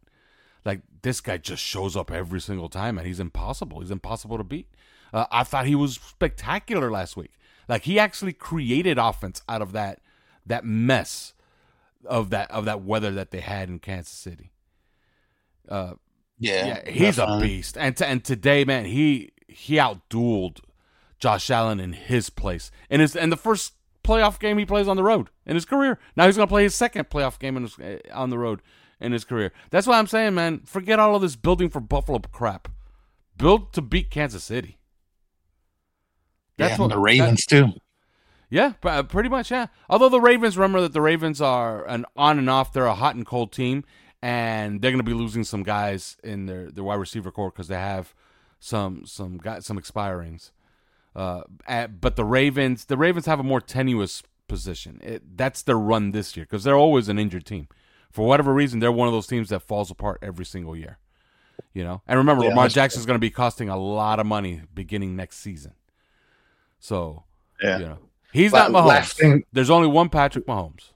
[0.64, 3.80] Like this guy just shows up every single time, and he's impossible.
[3.80, 4.68] He's impossible to beat.
[5.12, 7.33] Uh, I thought he was spectacular last week.
[7.68, 10.00] Like he actually created offense out of that
[10.46, 11.35] that mess
[12.05, 14.53] of that of that weather that they had in Kansas City.
[15.68, 15.94] Uh,
[16.38, 17.79] yeah, he's a beast.
[17.79, 20.61] And t- and today, man, he he outdueled
[21.18, 22.70] Josh Allen in his place.
[22.90, 25.98] And his and the first playoff game he plays on the road in his career.
[26.16, 28.61] Now he's going to play his second playoff game in his, eh, on the road
[29.00, 29.53] in his career.
[29.70, 32.68] That's why I'm saying, man, forget all of this building for Buffalo crap.
[33.37, 34.79] Build to beat Kansas City.
[36.59, 37.73] Yeah, and the Ravens too.
[38.51, 39.51] Yeah, uh, pretty much.
[39.51, 39.67] Yeah.
[39.88, 42.73] Although the Ravens, remember that the Ravens are an on and off.
[42.73, 43.85] They're a hot and cold team,
[44.23, 47.69] and they're going to be losing some guys in their, their wide receiver core because
[47.69, 48.14] they have
[48.61, 50.53] some some guys some expirings.
[51.17, 55.01] Uh, at, but the Ravens, the Ravens have a more tenuous position.
[55.03, 57.69] It, that's their run this year because they're always an injured team.
[58.11, 60.99] For whatever reason, they're one of those teams that falls apart every single year.
[61.73, 64.21] You know, and remember, Yeah, Lamar that's- Jackson is going to be costing a lot
[64.21, 65.73] of money beginning next season.
[66.85, 67.25] So
[67.62, 67.79] Yeah.
[67.79, 67.99] you know,
[68.31, 68.87] he's La- not Mahomes.
[68.88, 70.90] last thing- There's only one Patrick Mahomes.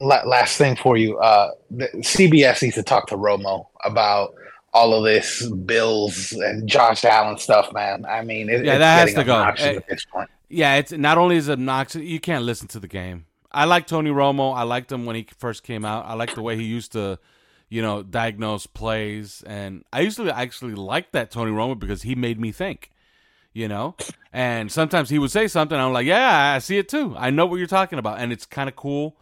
[0.00, 4.34] La- last thing for you, uh, the CBS needs to talk to Romo about
[4.74, 8.04] all of this Bills and Josh Allen stuff, man.
[8.06, 9.44] I mean, it, Yeah, it's that has to go.
[9.44, 10.28] at this point.
[10.48, 13.26] Yeah, it's not only is it obnoxious, you can't listen to the game.
[13.52, 14.52] I like Tony Romo.
[14.56, 16.06] I liked him when he first came out.
[16.06, 17.18] I like the way he used to,
[17.68, 22.14] you know, diagnose plays, and I used to actually like that Tony Romo because he
[22.16, 22.90] made me think.
[23.52, 23.96] You know,
[24.32, 25.78] and sometimes he would say something.
[25.78, 27.14] I'm like, yeah, I see it too.
[27.16, 29.16] I know what you're talking about, and it's kind of cool.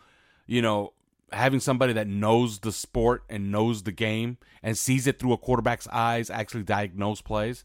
[0.47, 0.93] You know,
[1.33, 5.39] having somebody that knows the sport and knows the game and sees it through a
[5.39, 7.65] quarterback's eyes actually diagnose plays.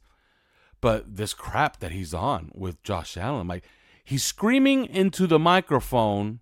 [0.80, 3.64] But this crap that he's on with Josh Allen, like
[4.04, 6.42] He's screaming into the microphone,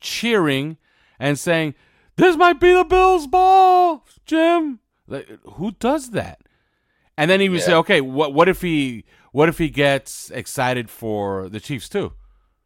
[0.00, 0.78] cheering
[1.18, 1.74] and saying,
[2.16, 6.40] "This might be the Bills' ball, Jim." Like, who does that?
[7.16, 10.88] And then he would say, "Okay, what what if he what if he gets excited
[10.88, 12.12] for the Chiefs too?"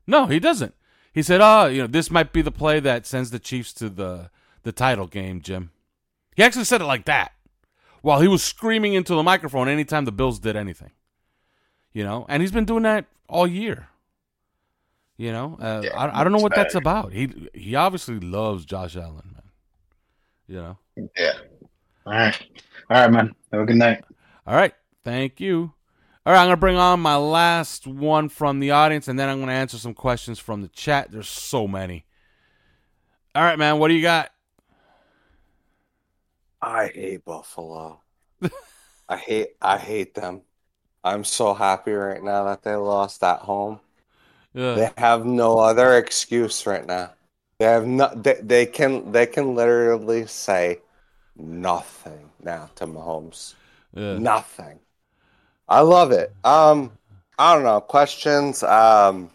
[0.07, 0.75] No, he doesn't.
[1.13, 3.89] He said, "Oh, you know, this might be the play that sends the Chiefs to
[3.89, 4.31] the
[4.63, 5.71] the title game, Jim."
[6.37, 7.33] He actually said it like that
[8.03, 10.93] while he was screaming into the microphone anytime the Bills did anything.
[11.93, 13.89] You know, and he's been doing that all year.
[15.17, 17.13] You know, uh, Yeah, I, I don't know what that's about.
[17.13, 19.51] He he obviously loves Josh Allen, man.
[20.47, 20.79] You know.
[21.17, 21.33] Yeah.
[22.05, 22.47] All right.
[22.91, 23.35] All right, man.
[23.51, 24.05] Have a good night.
[24.47, 25.73] All right, thank you.
[26.27, 29.39] All right, I'm gonna bring on my last one from the audience, and then I'm
[29.39, 31.13] gonna answer some questions from the chat.
[31.13, 32.05] There's so many.
[33.37, 34.33] All right, man, what do you got?
[36.61, 38.01] I hate Buffalo.
[39.09, 40.43] I hate I hate them.
[41.05, 43.79] I'm so happy right now that they lost at home.
[44.53, 44.75] Yeah.
[44.75, 47.13] They have no other excuse right now.
[47.61, 50.81] They have no they, they can they can literally say
[51.37, 53.55] nothing now to Mahomes.
[53.95, 54.19] Yeah.
[54.19, 54.81] Nothing.
[55.69, 56.33] I love it.
[56.45, 56.93] Um
[57.39, 57.81] I don't know.
[57.81, 58.63] Questions.
[58.63, 59.31] Um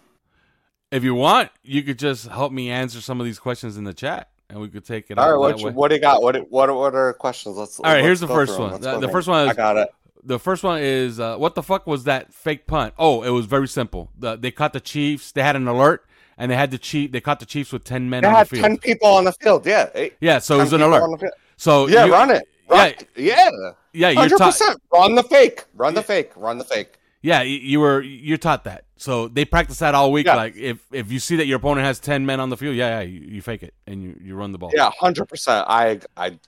[0.91, 3.93] If you want, you could just help me answer some of these questions in the
[3.93, 5.17] chat, and we could take it.
[5.17, 6.21] all right, what you, what do you got?
[6.21, 7.57] What what what are questions?
[7.57, 8.81] Let's All right, let's here's the first one.
[8.81, 9.89] The- the first one I got it.
[10.23, 12.93] The first one is uh, what the fuck was that fake punt?
[12.99, 14.11] Oh, it was very simple.
[14.19, 15.31] The, they caught the Chiefs.
[15.31, 16.05] They had an alert,
[16.37, 17.11] and they had the chief.
[17.11, 18.63] They caught the Chiefs with ten men They on had the field.
[18.63, 19.65] ten people on the field.
[19.65, 19.89] Yeah.
[19.95, 21.01] Eight- yeah, so it was an alert.
[21.01, 21.33] on the field.
[21.57, 22.47] So Yeah, you- run it.
[22.71, 23.49] Run, yeah.
[23.93, 24.53] Yeah, you're Hundred taught.
[24.53, 24.81] percent.
[24.93, 25.65] Run the fake.
[25.75, 26.31] Run the fake.
[26.35, 26.97] Run the fake.
[27.21, 28.85] Yeah, you were you're taught that.
[28.97, 30.25] So they practice that all week.
[30.25, 30.35] Yeah.
[30.35, 32.99] Like if if you see that your opponent has ten men on the field, yeah,
[32.99, 34.71] yeah, you, you fake it and you, you run the ball.
[34.73, 35.65] Yeah, hundred percent.
[35.69, 36.39] I I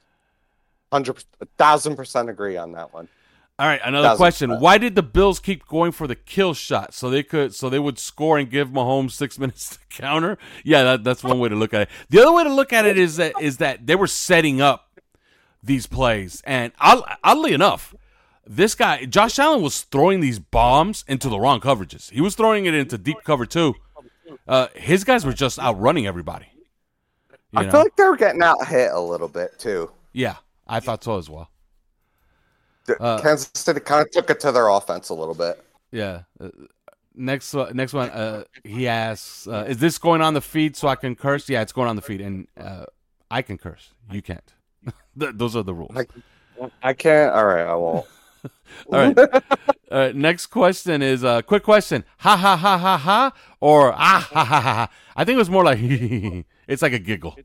[0.91, 1.23] hundred
[1.57, 3.07] thousand percent agree on that one.
[3.59, 4.49] All right, another question.
[4.49, 4.63] percent.
[4.63, 7.77] Why did the Bills keep going for the kill shot so they could so they
[7.77, 10.39] would score and give Mahomes six minutes to counter?
[10.63, 11.89] Yeah, that, that's one way to look at it.
[12.09, 14.92] The other way to look at it is that is that they were setting up
[15.63, 17.95] these plays, and oddly enough,
[18.45, 22.11] this guy Josh Allen was throwing these bombs into the wrong coverages.
[22.11, 23.75] He was throwing it into deep cover too.
[24.47, 26.47] Uh, his guys were just outrunning everybody.
[27.55, 27.71] I know?
[27.71, 29.91] feel like they were getting out hit a little bit too.
[30.11, 31.49] yeah, I thought so as well.
[32.99, 35.63] Uh, Kansas City kind of took it to their offense a little bit.
[35.91, 36.23] Yeah.
[36.39, 36.49] Uh,
[37.15, 38.09] next, uh, next one.
[38.09, 41.61] Uh, he asks, uh, "Is this going on the feed so I can curse?" Yeah,
[41.61, 42.85] it's going on the feed, and uh,
[43.31, 43.93] I can curse.
[44.11, 44.53] You can't.
[45.19, 45.95] Th- those are the rules.
[45.95, 46.07] I-
[46.81, 47.33] I can't.
[47.33, 48.05] All right, I won't.
[48.87, 49.17] All right.
[49.17, 49.41] All
[49.91, 50.15] right.
[50.15, 52.03] Next question is a uh, quick question.
[52.19, 54.89] Ha ha ha ha ha or ah ha ha ha ha.
[55.15, 55.79] I think it was more like
[56.67, 57.35] it's like a giggle.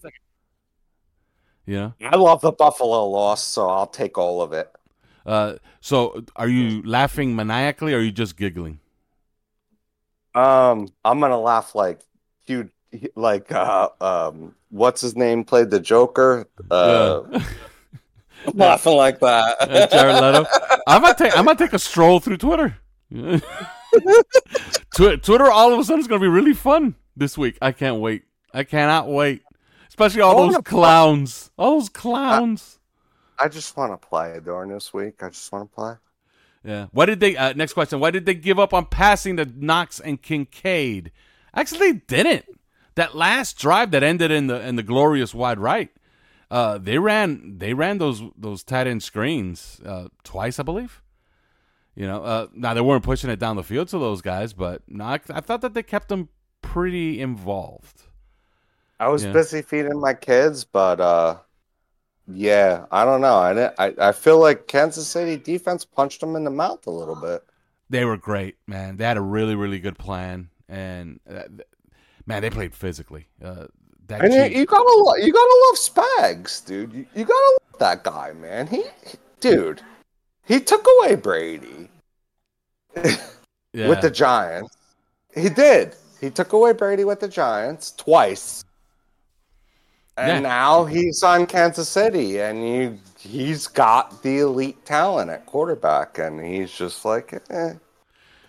[1.66, 1.90] Yeah.
[2.02, 4.72] I love the Buffalo loss, so I'll take all of it.
[5.26, 8.80] Uh, so are you laughing maniacally or are you just giggling?
[10.34, 12.00] Um, I'm gonna laugh like
[12.46, 12.70] huge,
[13.14, 16.48] like uh, um, what's his name played the Joker?
[16.70, 17.42] Uh, Yeah.
[18.46, 19.56] I'm laughing like that.
[19.60, 20.46] Uh, Jared Leto.
[20.86, 22.76] I might take I might take a stroll through Twitter.
[23.10, 23.40] Twi-
[25.16, 27.58] Twitter all of a sudden is going to be really fun this week.
[27.60, 28.22] I can't wait.
[28.54, 29.42] I cannot wait.
[29.88, 31.50] Especially all those wanna- clowns.
[31.58, 32.78] All those clowns.
[33.38, 35.22] I just want to play during this week.
[35.22, 35.94] I just want to play.
[36.64, 36.86] Yeah.
[36.92, 37.36] Why did they?
[37.36, 38.00] Uh, next question.
[38.00, 41.12] Why did they give up on passing to Knox and Kincaid?
[41.54, 42.44] Actually, they didn't.
[42.98, 45.90] That last drive that ended in the in the glorious wide right.
[46.50, 51.02] Uh, they ran they ran those those tight end screens uh, twice, I believe.
[51.94, 54.82] You know, uh, now they weren't pushing it down the field to those guys, but
[54.88, 56.28] no, I, I thought that they kept them
[56.62, 58.04] pretty involved.
[59.00, 59.28] I was Yeah.
[59.28, 61.38] busy feeding my kids, but uh,
[62.28, 63.36] yeah, I don't know.
[63.36, 67.16] I, I I feel like Kansas City defense punched them in the mouth a little
[67.16, 67.42] bit.
[67.90, 68.96] They were great, man.
[68.96, 71.44] They had a really really good plan, and uh,
[72.28, 73.26] man, they played physically.
[73.42, 73.66] Uh,
[74.06, 76.92] that And you, you gotta lo- you gotta love Spags, dude.
[76.92, 78.66] You, you gotta love that guy, man.
[78.66, 78.84] He,
[79.40, 79.82] dude,
[80.44, 81.88] he took away Brady
[82.94, 83.18] yeah.
[83.88, 84.76] with the Giants.
[85.34, 85.94] He did.
[86.20, 88.64] He took away Brady with the Giants twice.
[90.16, 90.40] And Yeah.
[90.40, 96.44] now he's on Kansas City, and you, he's got the elite talent at quarterback, and
[96.44, 97.74] he's just like, eh.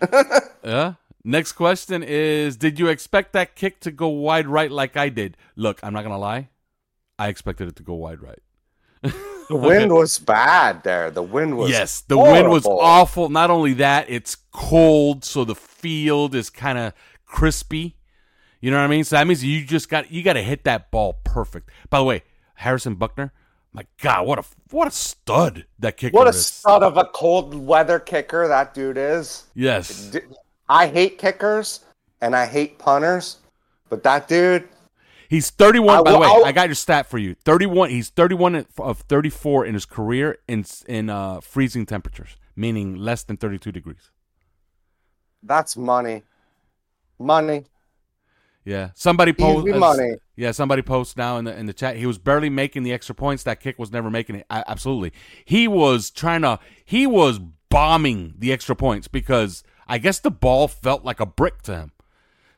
[0.64, 0.94] Yeah.
[1.24, 5.36] Next question is Did you expect that kick to go wide right like I did?
[5.56, 6.48] Look, I'm not going to lie.
[7.18, 8.38] I expected it to go wide right.
[9.02, 11.10] The wind was bad there.
[11.10, 13.28] The wind was yes, the wind was awful.
[13.28, 16.92] Not only that, it's cold, so the field is kind of
[17.26, 17.96] crispy.
[18.60, 19.04] You know what I mean?
[19.04, 21.70] So that means you just got you got to hit that ball perfect.
[21.88, 22.22] By the way,
[22.54, 23.30] Harrison Butker,
[23.72, 26.46] my God, what a what a stud that kicker What a is.
[26.46, 29.44] stud of a cold weather kicker that dude is.
[29.54, 30.16] Yes,
[30.70, 31.80] I hate kickers,
[32.22, 33.38] and I hate punters,
[33.90, 34.68] but that dude,
[35.28, 35.98] He's 31.
[35.98, 37.34] I by the way, I'll- I got your stat for you.
[37.44, 37.90] 31.
[37.90, 43.36] He's 31 of 34 in his career in in uh, freezing temperatures, meaning less than
[43.36, 44.10] 32 degrees.
[45.42, 46.22] that's money.
[47.18, 47.64] Money.
[48.64, 48.90] Yeah.
[48.94, 49.66] Somebody post.
[49.68, 50.14] Money.
[50.36, 50.50] Yeah.
[50.52, 51.96] Somebody posts now in the in the chat.
[51.96, 53.42] He was barely making the extra points.
[53.44, 54.46] That kick was never making it.
[54.50, 55.12] A- absolutely.
[55.44, 56.58] He was trying to.
[56.84, 57.38] He was
[57.70, 61.92] bombing the extra points because I guess the ball felt like a brick to him.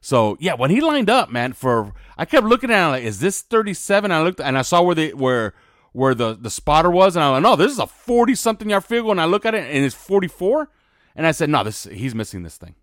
[0.00, 3.20] So yeah, when he lined up, man, for I kept looking at him like, is
[3.20, 4.10] this 37?
[4.12, 5.54] I looked and I saw where the where
[5.92, 8.68] where the the spotter was, and I was like, no, this is a 40 something
[8.70, 9.10] yard field goal.
[9.12, 10.68] And I look at it and it's 44,
[11.16, 12.74] and I said, no, this he's missing this thing.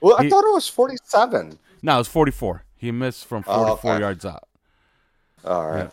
[0.00, 1.58] Well, I He- thought it was 47.
[1.82, 2.64] No, it's 44.
[2.76, 4.00] He missed from 44 Oh, okay.
[4.00, 4.48] yards out.
[5.44, 5.90] All right.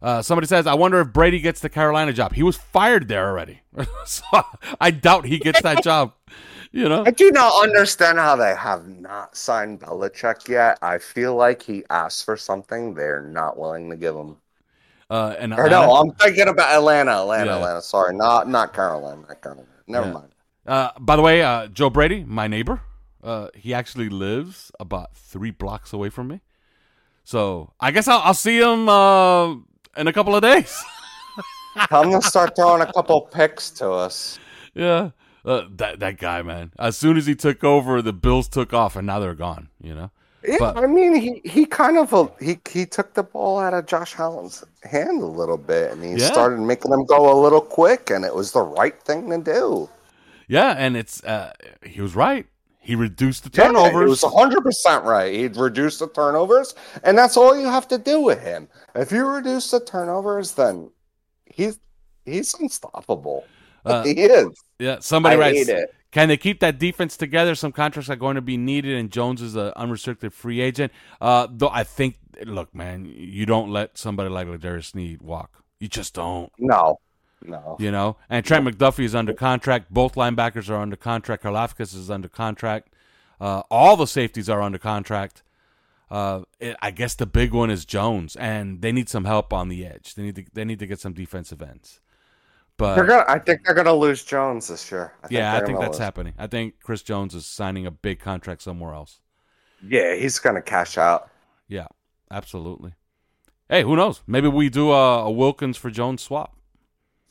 [0.00, 2.34] Uh, somebody says, I wonder if Brady gets the Carolina job.
[2.34, 3.60] He was fired there already.
[4.06, 4.22] so
[4.80, 6.12] I doubt he gets that job.
[6.70, 7.02] You know?
[7.06, 10.78] I do not understand how they have not signed Belichick yet.
[10.82, 14.36] I feel like he asked for something they're not willing to give him.
[15.10, 17.56] Uh, and Or no, I'm thinking about Atlanta, Atlanta, Yeah.
[17.56, 17.82] Atlanta.
[17.82, 19.68] Sorry, not not Carolina, not Carolina.
[19.86, 20.12] Never Yeah.
[20.12, 20.28] mind.
[20.66, 22.82] Uh, by the way, uh, Joe Brady, my neighbor,
[23.24, 26.42] uh, he actually lives about three blocks away from me.
[27.24, 29.54] So I guess I'll, I'll see him uh,
[29.98, 30.82] in a couple of days.
[31.88, 34.38] Tell him to start throwing a couple picks to us.
[34.74, 35.10] yeah,
[35.44, 36.72] uh, that that guy, man.
[36.78, 39.68] As soon as he took over, the Bills took off, and now they're gone.
[39.82, 40.10] You know.
[40.46, 43.74] Yeah, But- I mean, he, he kind of uh, he he took the ball out
[43.74, 46.30] of Josh Allen's hand a little bit, and he Yeah.
[46.32, 49.88] started making them go a little quick, and it was the right thing to do.
[50.48, 51.52] Yeah, and it's uh,
[51.84, 52.46] he was right.
[52.88, 54.06] He reduced the Yeah, turnovers.
[54.06, 55.30] it was hundred percent right.
[55.34, 56.74] He reduced the turnovers,
[57.04, 58.66] and that's all you have to do with him.
[58.94, 60.90] If you reduce the turnovers, then
[61.44, 61.78] he's
[62.24, 63.44] he's unstoppable.
[63.84, 64.48] Uh, he is.
[64.78, 65.70] Yeah, somebody I writes.
[66.12, 67.54] Can they keep that defense together?
[67.54, 70.90] Some contracts are going to be needed, and Jones is an unrestricted free agent.
[71.20, 75.62] Uh, though I think, look, man, you don't let somebody like L'Jarius Sneed walk.
[75.78, 76.50] You just don't.
[76.58, 77.00] No,
[77.42, 77.76] no.
[77.78, 78.16] You know.
[78.28, 79.92] And Trent McDuffie is under contract.
[79.92, 81.42] Both linebackers are under contract.
[81.42, 82.94] Karlaftis is under contract.
[83.40, 85.42] Uh, all the safeties are under contract.
[86.10, 89.68] Uh, it, I guess the big one is Jones, and they need some help on
[89.68, 90.14] the edge.
[90.14, 92.00] They need to they need to get some defensive ends.
[92.78, 93.24] But They're gonna.
[93.28, 95.12] I think they're gonna lose Jones this year.
[95.22, 95.98] I yeah, I think that's lose.
[95.98, 96.34] happening.
[96.38, 99.20] I think Chris Jones is signing a big contract somewhere else.
[99.86, 101.28] Yeah, he's gonna cash out.
[101.68, 101.88] Yeah,
[102.30, 102.94] absolutely.
[103.68, 104.22] Hey, who knows?
[104.26, 106.56] Maybe we do a, a Wilkins for Jones swap.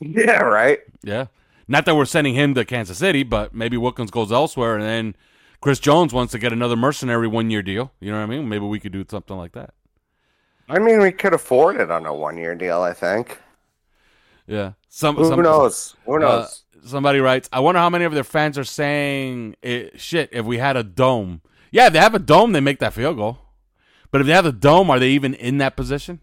[0.00, 0.78] Yeah, right.
[1.02, 1.26] Yeah.
[1.66, 5.16] Not that we're sending him to Kansas City, but maybe Wilkins goes elsewhere and then
[5.60, 7.92] Chris Jones wants to get another mercenary one year deal.
[8.00, 8.48] You know what I mean?
[8.48, 9.74] Maybe we could do something like that.
[10.68, 12.82] I mean, we could afford it on a one-year deal.
[12.82, 13.38] I think.
[14.46, 14.72] Yeah.
[14.88, 15.96] Some, Who some- knows?
[16.06, 16.62] Who uh, knows?
[16.84, 20.58] somebody writes, I wonder how many of their fans are saying, eh, shit, if we
[20.58, 21.42] had a dome.
[21.70, 23.38] Yeah, if they have a dome, they make that field goal.
[24.10, 26.20] But if they have a dome, are they even in that position?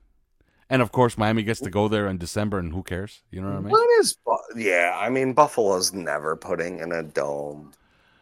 [0.70, 3.22] And of course, Miami gets to go there in December, and who cares?
[3.30, 3.70] You know what I mean?
[3.70, 4.18] What is?
[4.56, 7.72] Yeah, I mean, Buffalo's never putting in a dome.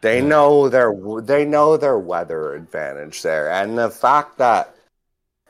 [0.02, 4.74] They know their they know their weather advantage there, and the fact that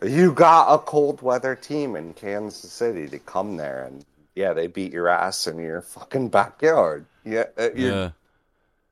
[0.00, 4.04] you got a cold weather team in Kansas City to come there, and
[4.37, 7.07] yeah, they beat your ass in your fucking backyard.
[7.24, 8.11] Yeah, uh, you're, Yeah.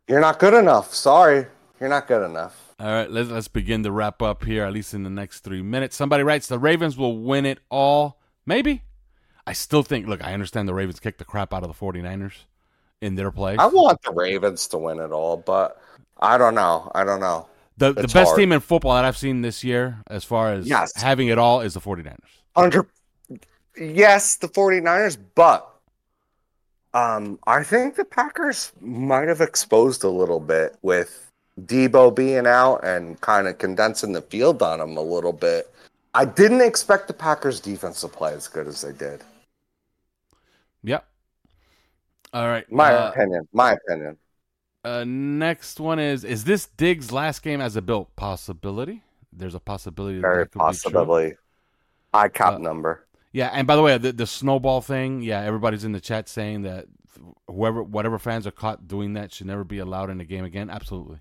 [0.09, 0.93] you're not good enough.
[0.93, 1.47] Sorry,
[1.79, 2.72] you're not good enough.
[2.81, 5.63] All right, let's let's begin to wrap up here, at least in the next three
[5.63, 5.95] minutes.
[5.97, 8.19] Somebody writes the Ravens will win it all.
[8.47, 8.83] Maybe.
[9.47, 12.33] I still think look, I understand the Ravens kicked the crap out of the 49ers
[13.01, 13.57] in their play.
[13.57, 15.81] I want the Ravens to win it all, but
[16.21, 16.91] I don't know.
[16.95, 17.49] I don't know.
[17.77, 18.39] the the best hard.
[18.39, 20.93] team in football that I've seen this year, as far as Yes.
[20.97, 22.19] having it all, is the 49ers.
[22.57, 22.87] Under
[23.77, 25.69] yes, the 49ers, but
[26.95, 31.32] um I think the Packers might have exposed a little bit with
[31.67, 35.73] Debo being out and kind of condensing the field on him a little bit.
[36.15, 39.23] I didn't expect the Packers defense to play as good as they did.
[40.83, 41.07] Yep.
[42.35, 42.71] All right.
[42.71, 43.49] My uh, opinion.
[43.53, 44.17] My opinion.
[44.85, 49.03] uh, next one is is this Diggs' last game as a built possibility?
[49.33, 50.21] There's a possibility.
[50.21, 50.93] Very that could be true.
[50.93, 51.35] possibly.
[52.13, 53.07] High cap Uh, number.
[53.33, 56.63] Yeah, and by the way, the, the snowball thing, yeah, everybody's in the chat saying
[56.63, 56.87] that
[57.47, 60.69] whoever, whatever fans are caught doing that should never be allowed in the game again.
[60.69, 61.21] Absolutely.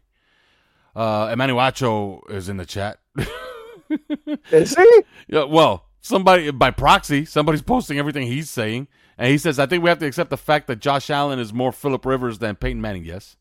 [0.96, 3.00] Uh, Emmanuel Acho is in the chat.
[4.52, 5.04] Is he?
[5.28, 8.88] yeah, well, somebody by proxy, somebody's posting everything he's saying,
[9.18, 11.52] and he says, "I think we have to accept the fact that Josh Allen is
[11.54, 13.36] more Philip Rivers than Peyton Manning." Yes,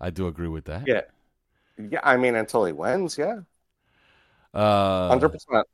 [0.00, 0.86] I do agree with that.
[0.86, 1.02] Yeah.
[1.76, 3.40] Yeah, I mean until he wins, yeah.
[4.54, 5.66] uh, Hundred percent.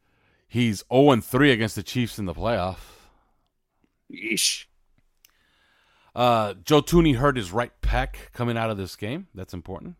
[0.48, 2.78] he's zero and three against the Chiefs in the playoff.
[4.10, 4.64] Yeesh.
[6.16, 9.28] Uh, Joe Thuney hurt his right pec coming out of this game.
[9.34, 9.96] That's important.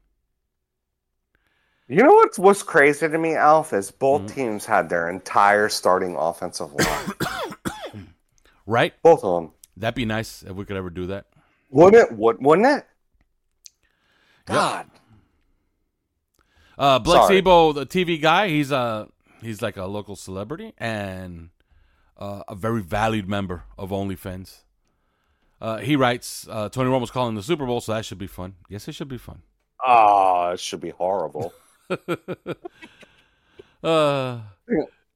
[1.91, 4.35] You know what's was crazy to me, Alf, is both Mm-hmm.
[4.35, 7.13] teams had their entire starting offensive line.
[8.67, 8.95] Right?
[9.03, 9.53] both of them.
[9.77, 11.27] That'd be nice if we could ever do that.
[11.71, 12.17] Wouldn't it?
[12.17, 12.87] Would, wouldn't it?
[14.45, 14.87] God.
[16.79, 17.43] Uh, Blake Sorry.
[17.43, 19.09] Sebo, the TV guy, he's a
[19.43, 21.51] he's like a local celebrity and
[22.17, 24.61] uh, a very valued member of OnlyFins.
[25.61, 28.55] Uh, he writes, uh, Tony Romo's calling the Super Bowl, so that should be fun.
[28.69, 29.43] Yes, it should be fun.
[29.85, 31.53] Oh, it should be horrible.
[33.83, 34.41] Uh,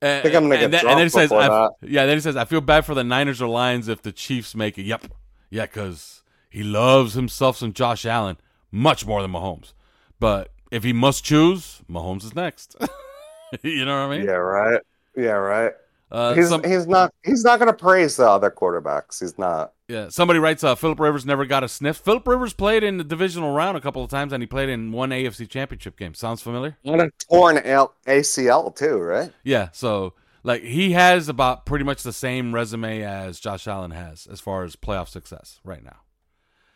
[0.02, 1.72] I think I'm gonna get and, drunk and then he says, I, that.
[1.82, 4.54] "Yeah." Then he says, "I feel bad for the Niners or Lions if the Chiefs
[4.54, 5.08] make it." Yep,
[5.50, 8.38] yeah, because he loves himself some Josh Allen
[8.70, 9.74] much more than Mahomes.
[10.18, 12.74] But if he must choose, Mahomes is next.
[13.62, 14.26] you know what I mean?
[14.26, 14.80] yeah, right.
[15.14, 15.72] Yeah, right.
[16.10, 19.20] Uh, he's some- he's not he's not going to praise the other quarterbacks.
[19.20, 19.73] He's not.
[19.88, 21.98] Yeah, somebody writes, uh, Philip Rivers never got a sniff.
[21.98, 24.92] Philip Rivers played in the divisional round a couple of times, and he played in
[24.92, 26.14] one AFC championship game.
[26.14, 26.78] Sounds familiar?
[26.86, 29.30] On a torn L- ACL too, right?
[29.42, 34.26] Yeah, so like he has about pretty much the same resume as Josh Allen has
[34.26, 35.96] as far as playoff success right now.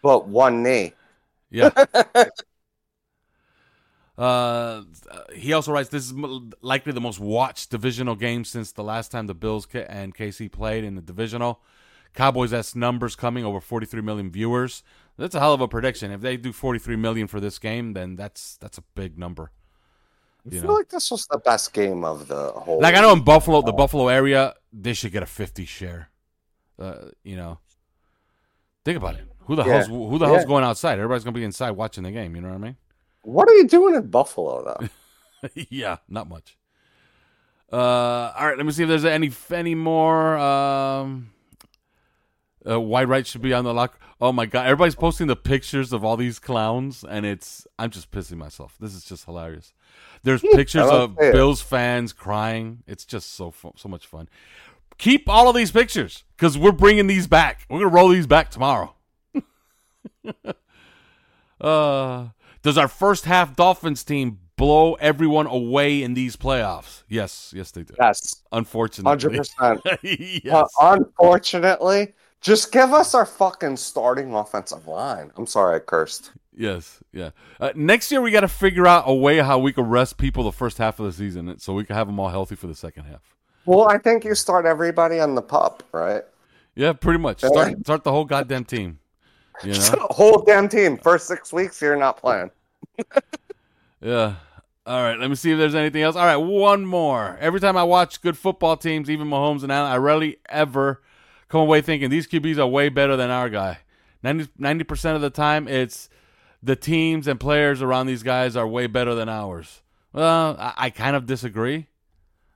[0.02, 0.92] But one knee.
[1.50, 1.70] Yeah.
[4.18, 4.82] Uh,
[5.32, 6.14] he also writes this is
[6.60, 10.82] likely the most watched divisional game since the last time the Bills and KC played
[10.82, 11.60] in the divisional.
[12.14, 14.82] Cowboys S numbers coming over 43 million viewers.
[15.16, 16.10] That's a hell of a prediction.
[16.12, 19.50] If they do 43 million for this game, then that's that's a big number.
[20.46, 22.80] I You feel know, like this was the best game of the whole.
[22.80, 26.10] like I know in Buffalo, the Buffalo area, they should get a 50 share.
[26.78, 27.58] Uh, you know,
[28.84, 29.24] think about it.
[29.46, 29.72] Who the Yeah.
[29.74, 30.94] hell's who the hell's going outside?
[30.98, 32.36] Everybody's gonna be inside watching the game.
[32.36, 32.76] You know what I mean?
[33.22, 34.88] What are you doing in Buffalo though?
[35.70, 36.56] yeah, not much.
[37.70, 40.38] Uh, all right, let me see if there's any any more.
[40.38, 41.30] Um,
[42.68, 43.98] uh, wide right should be on the lock.
[44.20, 48.10] Oh my god, everybody's posting the pictures of all these clowns, and it's I'm just
[48.10, 48.76] pissing myself.
[48.80, 49.72] This is just hilarious.
[50.22, 51.32] There's pictures of it.
[51.32, 52.82] Bills fans crying.
[52.86, 54.28] It's just so fu- so much fun.
[54.98, 57.66] Keep all of these pictures because we're bringing these back.
[57.68, 58.94] We're gonna roll these back tomorrow.
[61.60, 62.28] uh,
[62.62, 67.04] does our first half Dolphins team blow everyone away in these playoffs?
[67.08, 67.94] Yes, yes they do.
[67.98, 69.80] Yes, Unfortunately, hundred percent.
[70.44, 70.68] yes.
[70.80, 75.30] Unfortunately, just give us our fucking starting offensive line.
[75.36, 76.32] I'm sorry, I cursed.
[76.56, 77.30] Yes, yeah.
[77.60, 80.42] Uh, next year we got to figure out a way how we can rest people
[80.42, 82.74] the first half of the season, so we can have them all healthy for the
[82.74, 83.36] second half.
[83.64, 86.22] Well, I think you start everybody on the pup, right?
[86.74, 87.38] Yeah, pretty much.
[87.44, 88.98] Start start the whole goddamn team.
[89.62, 90.06] You know?
[90.10, 90.96] Whole damn team.
[90.96, 92.50] First six weeks, you're not playing.
[94.00, 94.36] Yeah.
[94.86, 95.18] All right.
[95.18, 96.16] Let me see if there's anything else.
[96.16, 96.36] All right.
[96.36, 97.36] One more.
[97.40, 101.02] Every time I watch good football teams, even Mahomes and Allen, I rarely ever
[101.48, 103.78] come away thinking these QBs are way better than our guy.
[104.22, 106.08] 90 percent of the time, it's
[106.62, 109.82] the teams and players around these guys are way better than ours.
[110.12, 111.86] Well, I, I kind of disagree.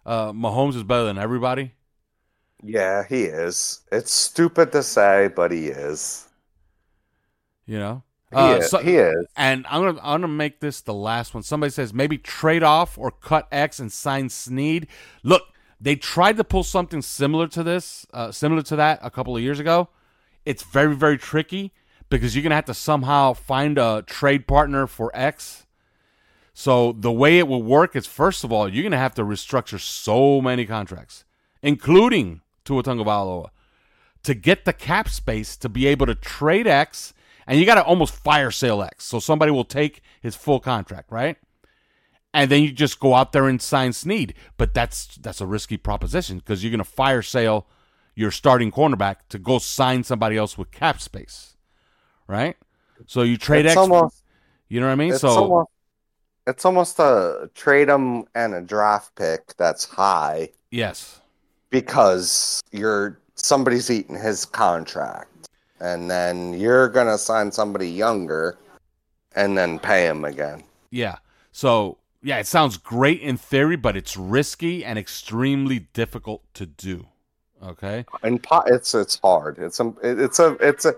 [0.05, 1.73] Uh, Mahomes is better than everybody.
[2.65, 3.81] Yeah, he is.
[3.93, 6.27] It's stupid to say, but he is.
[7.67, 8.03] You know.
[8.31, 8.71] He, Uh, is.
[8.71, 9.27] so- he is.
[9.37, 11.43] And I'm gonna I'm gonna make this the last one.
[11.43, 14.87] Somebody says maybe trade off or cut X and sign Sneed.
[15.23, 15.43] Look,
[15.83, 19.43] they tried to pull something similar to this, uh, similar to that a couple of
[19.43, 19.89] years ago.
[20.47, 21.73] It's very very tricky
[22.09, 25.67] because you're gonna have to somehow find a trade partner for X.
[26.55, 29.81] So the way it will work is first of all you're gonna have to restructure
[29.81, 31.25] so many contracts,
[31.63, 33.49] including Tua Tagovailoa,
[34.23, 37.13] to get the cap space to be able to trade X
[37.47, 39.05] and you got to almost fire sale X.
[39.05, 41.37] So somebody will take his full contract, right?
[42.35, 44.35] And then you just go out there and sign Sneed.
[44.57, 47.67] But that's that's a risky proposition because you're going to fire sale
[48.15, 51.57] your starting cornerback to go sign somebody else with cap space,
[52.27, 52.57] right?
[53.07, 53.79] So you trade It's X.
[53.79, 54.23] almost,
[54.69, 55.13] you know what I mean?
[55.13, 55.71] it's so almost,
[56.47, 61.21] it's almost a trade him and a draft pick that's high yes,
[61.71, 65.49] because you're somebody's eating his contract,
[65.81, 68.59] and then you're gonna sign somebody younger,
[69.35, 70.63] and then pay him again.
[70.91, 71.17] yeah.
[71.53, 77.07] So yeah, it sounds great in theory, but it's risky and extremely difficult to do.
[77.63, 78.05] Okay.
[78.23, 79.59] And po- it's it's hard.
[79.59, 80.95] It's a it's a it's a.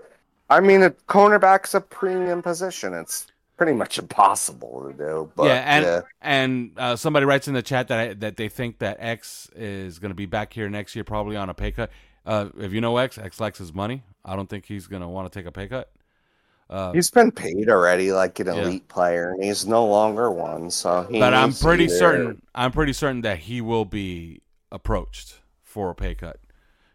[0.49, 2.93] I mean, a cornerback's a premium position.
[2.93, 5.31] It's pretty much impossible to do.
[5.35, 6.01] But yeah, and yeah.
[6.21, 9.99] and uh, somebody writes in the chat that I, that they think that X is
[9.99, 11.91] going to be back here next year, probably on a pay cut.
[12.25, 14.03] Uh, if you know X, X likes his money.
[14.23, 15.91] I don't think he's going to want to take a pay cut.
[16.69, 18.53] Uh, He's been paid already, like an Yeah.
[18.55, 20.71] elite player, and he's no longer one.
[20.71, 22.41] So, he but I'm pretty certain.
[22.55, 24.41] I'm pretty certain that he will be
[24.71, 26.39] approached for a pay cut.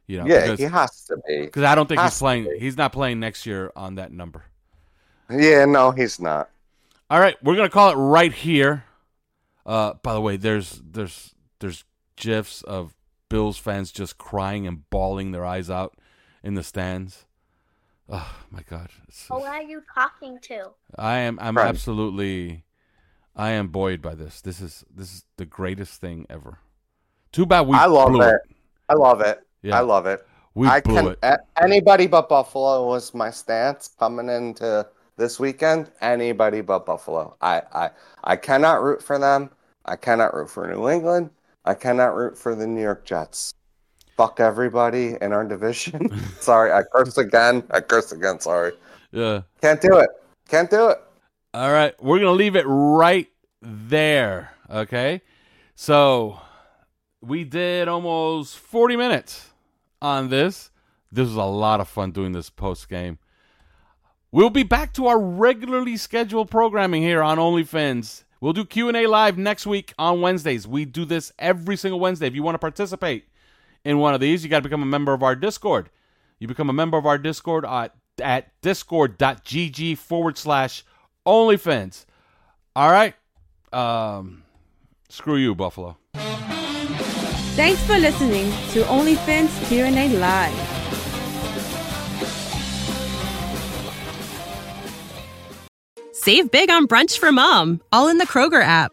[0.06, 1.42] You know, Yeah, because, he has to be.
[1.42, 2.56] because I don't think has he's playing.
[2.58, 4.44] He's not playing next year on that number.
[5.30, 6.50] Yeah, no, he's not.
[7.08, 8.84] All right, we're gonna call it right here.
[9.64, 11.84] Uh, by the way, there's there's there's
[12.16, 12.94] gifs of
[13.28, 15.96] Bills fans just crying and bawling their eyes out
[16.42, 17.24] in the stands.
[18.10, 18.88] Oh my God!
[19.04, 20.70] It's- Who are you talking to?
[20.98, 21.68] I am I'm Right.
[21.68, 22.64] absolutely
[23.36, 24.40] I am buoyed by this.
[24.40, 26.58] This is this is the greatest thing ever.
[27.32, 28.40] Too bad we I love blew it.
[28.88, 29.40] I love it.
[29.62, 29.78] Yeah.
[29.78, 30.26] I love it.
[30.54, 31.06] We I blew can.
[31.08, 31.18] it.
[31.22, 35.92] a- Anybody but Buffalo was my stance coming into this weekend.
[36.00, 37.36] Anybody but Buffalo.
[37.40, 37.90] I, I,
[38.24, 39.50] I cannot root for them.
[39.84, 41.30] I cannot root for New England.
[41.64, 43.54] I cannot root for the New York Jets.
[44.20, 46.10] Fuck everybody in our division.
[46.40, 47.62] sorry, I cursed again.
[47.70, 48.38] I cursed again.
[48.38, 48.72] Sorry.
[49.12, 49.40] Yeah.
[49.62, 50.10] Can't do it.
[50.46, 50.98] Can't do it.
[51.54, 53.28] All right, we're gonna leave it right
[53.62, 54.50] there.
[54.68, 55.22] Okay,
[55.74, 56.38] so
[57.22, 59.52] we did almost forty minutes
[60.02, 60.70] on this.
[61.10, 63.18] This was a lot of fun doing this post game.
[64.30, 68.24] We'll be back to our regularly scheduled programming here on OnlyFins.
[68.38, 70.68] We'll do Q and A live next week on Wednesdays.
[70.68, 72.26] We do this every single Wednesday.
[72.26, 73.24] If you want to participate
[73.84, 75.90] in one of these, you got to become a member of our Discord.
[76.38, 80.84] You become a member of our Discord at, at discord.gg forward slash
[81.26, 82.06] OnlyFins.
[82.74, 83.14] All right.
[83.72, 84.44] Um,
[85.08, 85.96] screw you, Buffalo.
[87.56, 90.80] Thanks for listening to OnlyFins Q&A Live.
[96.12, 98.92] Save big on brunch for mom, all in the Kroger app.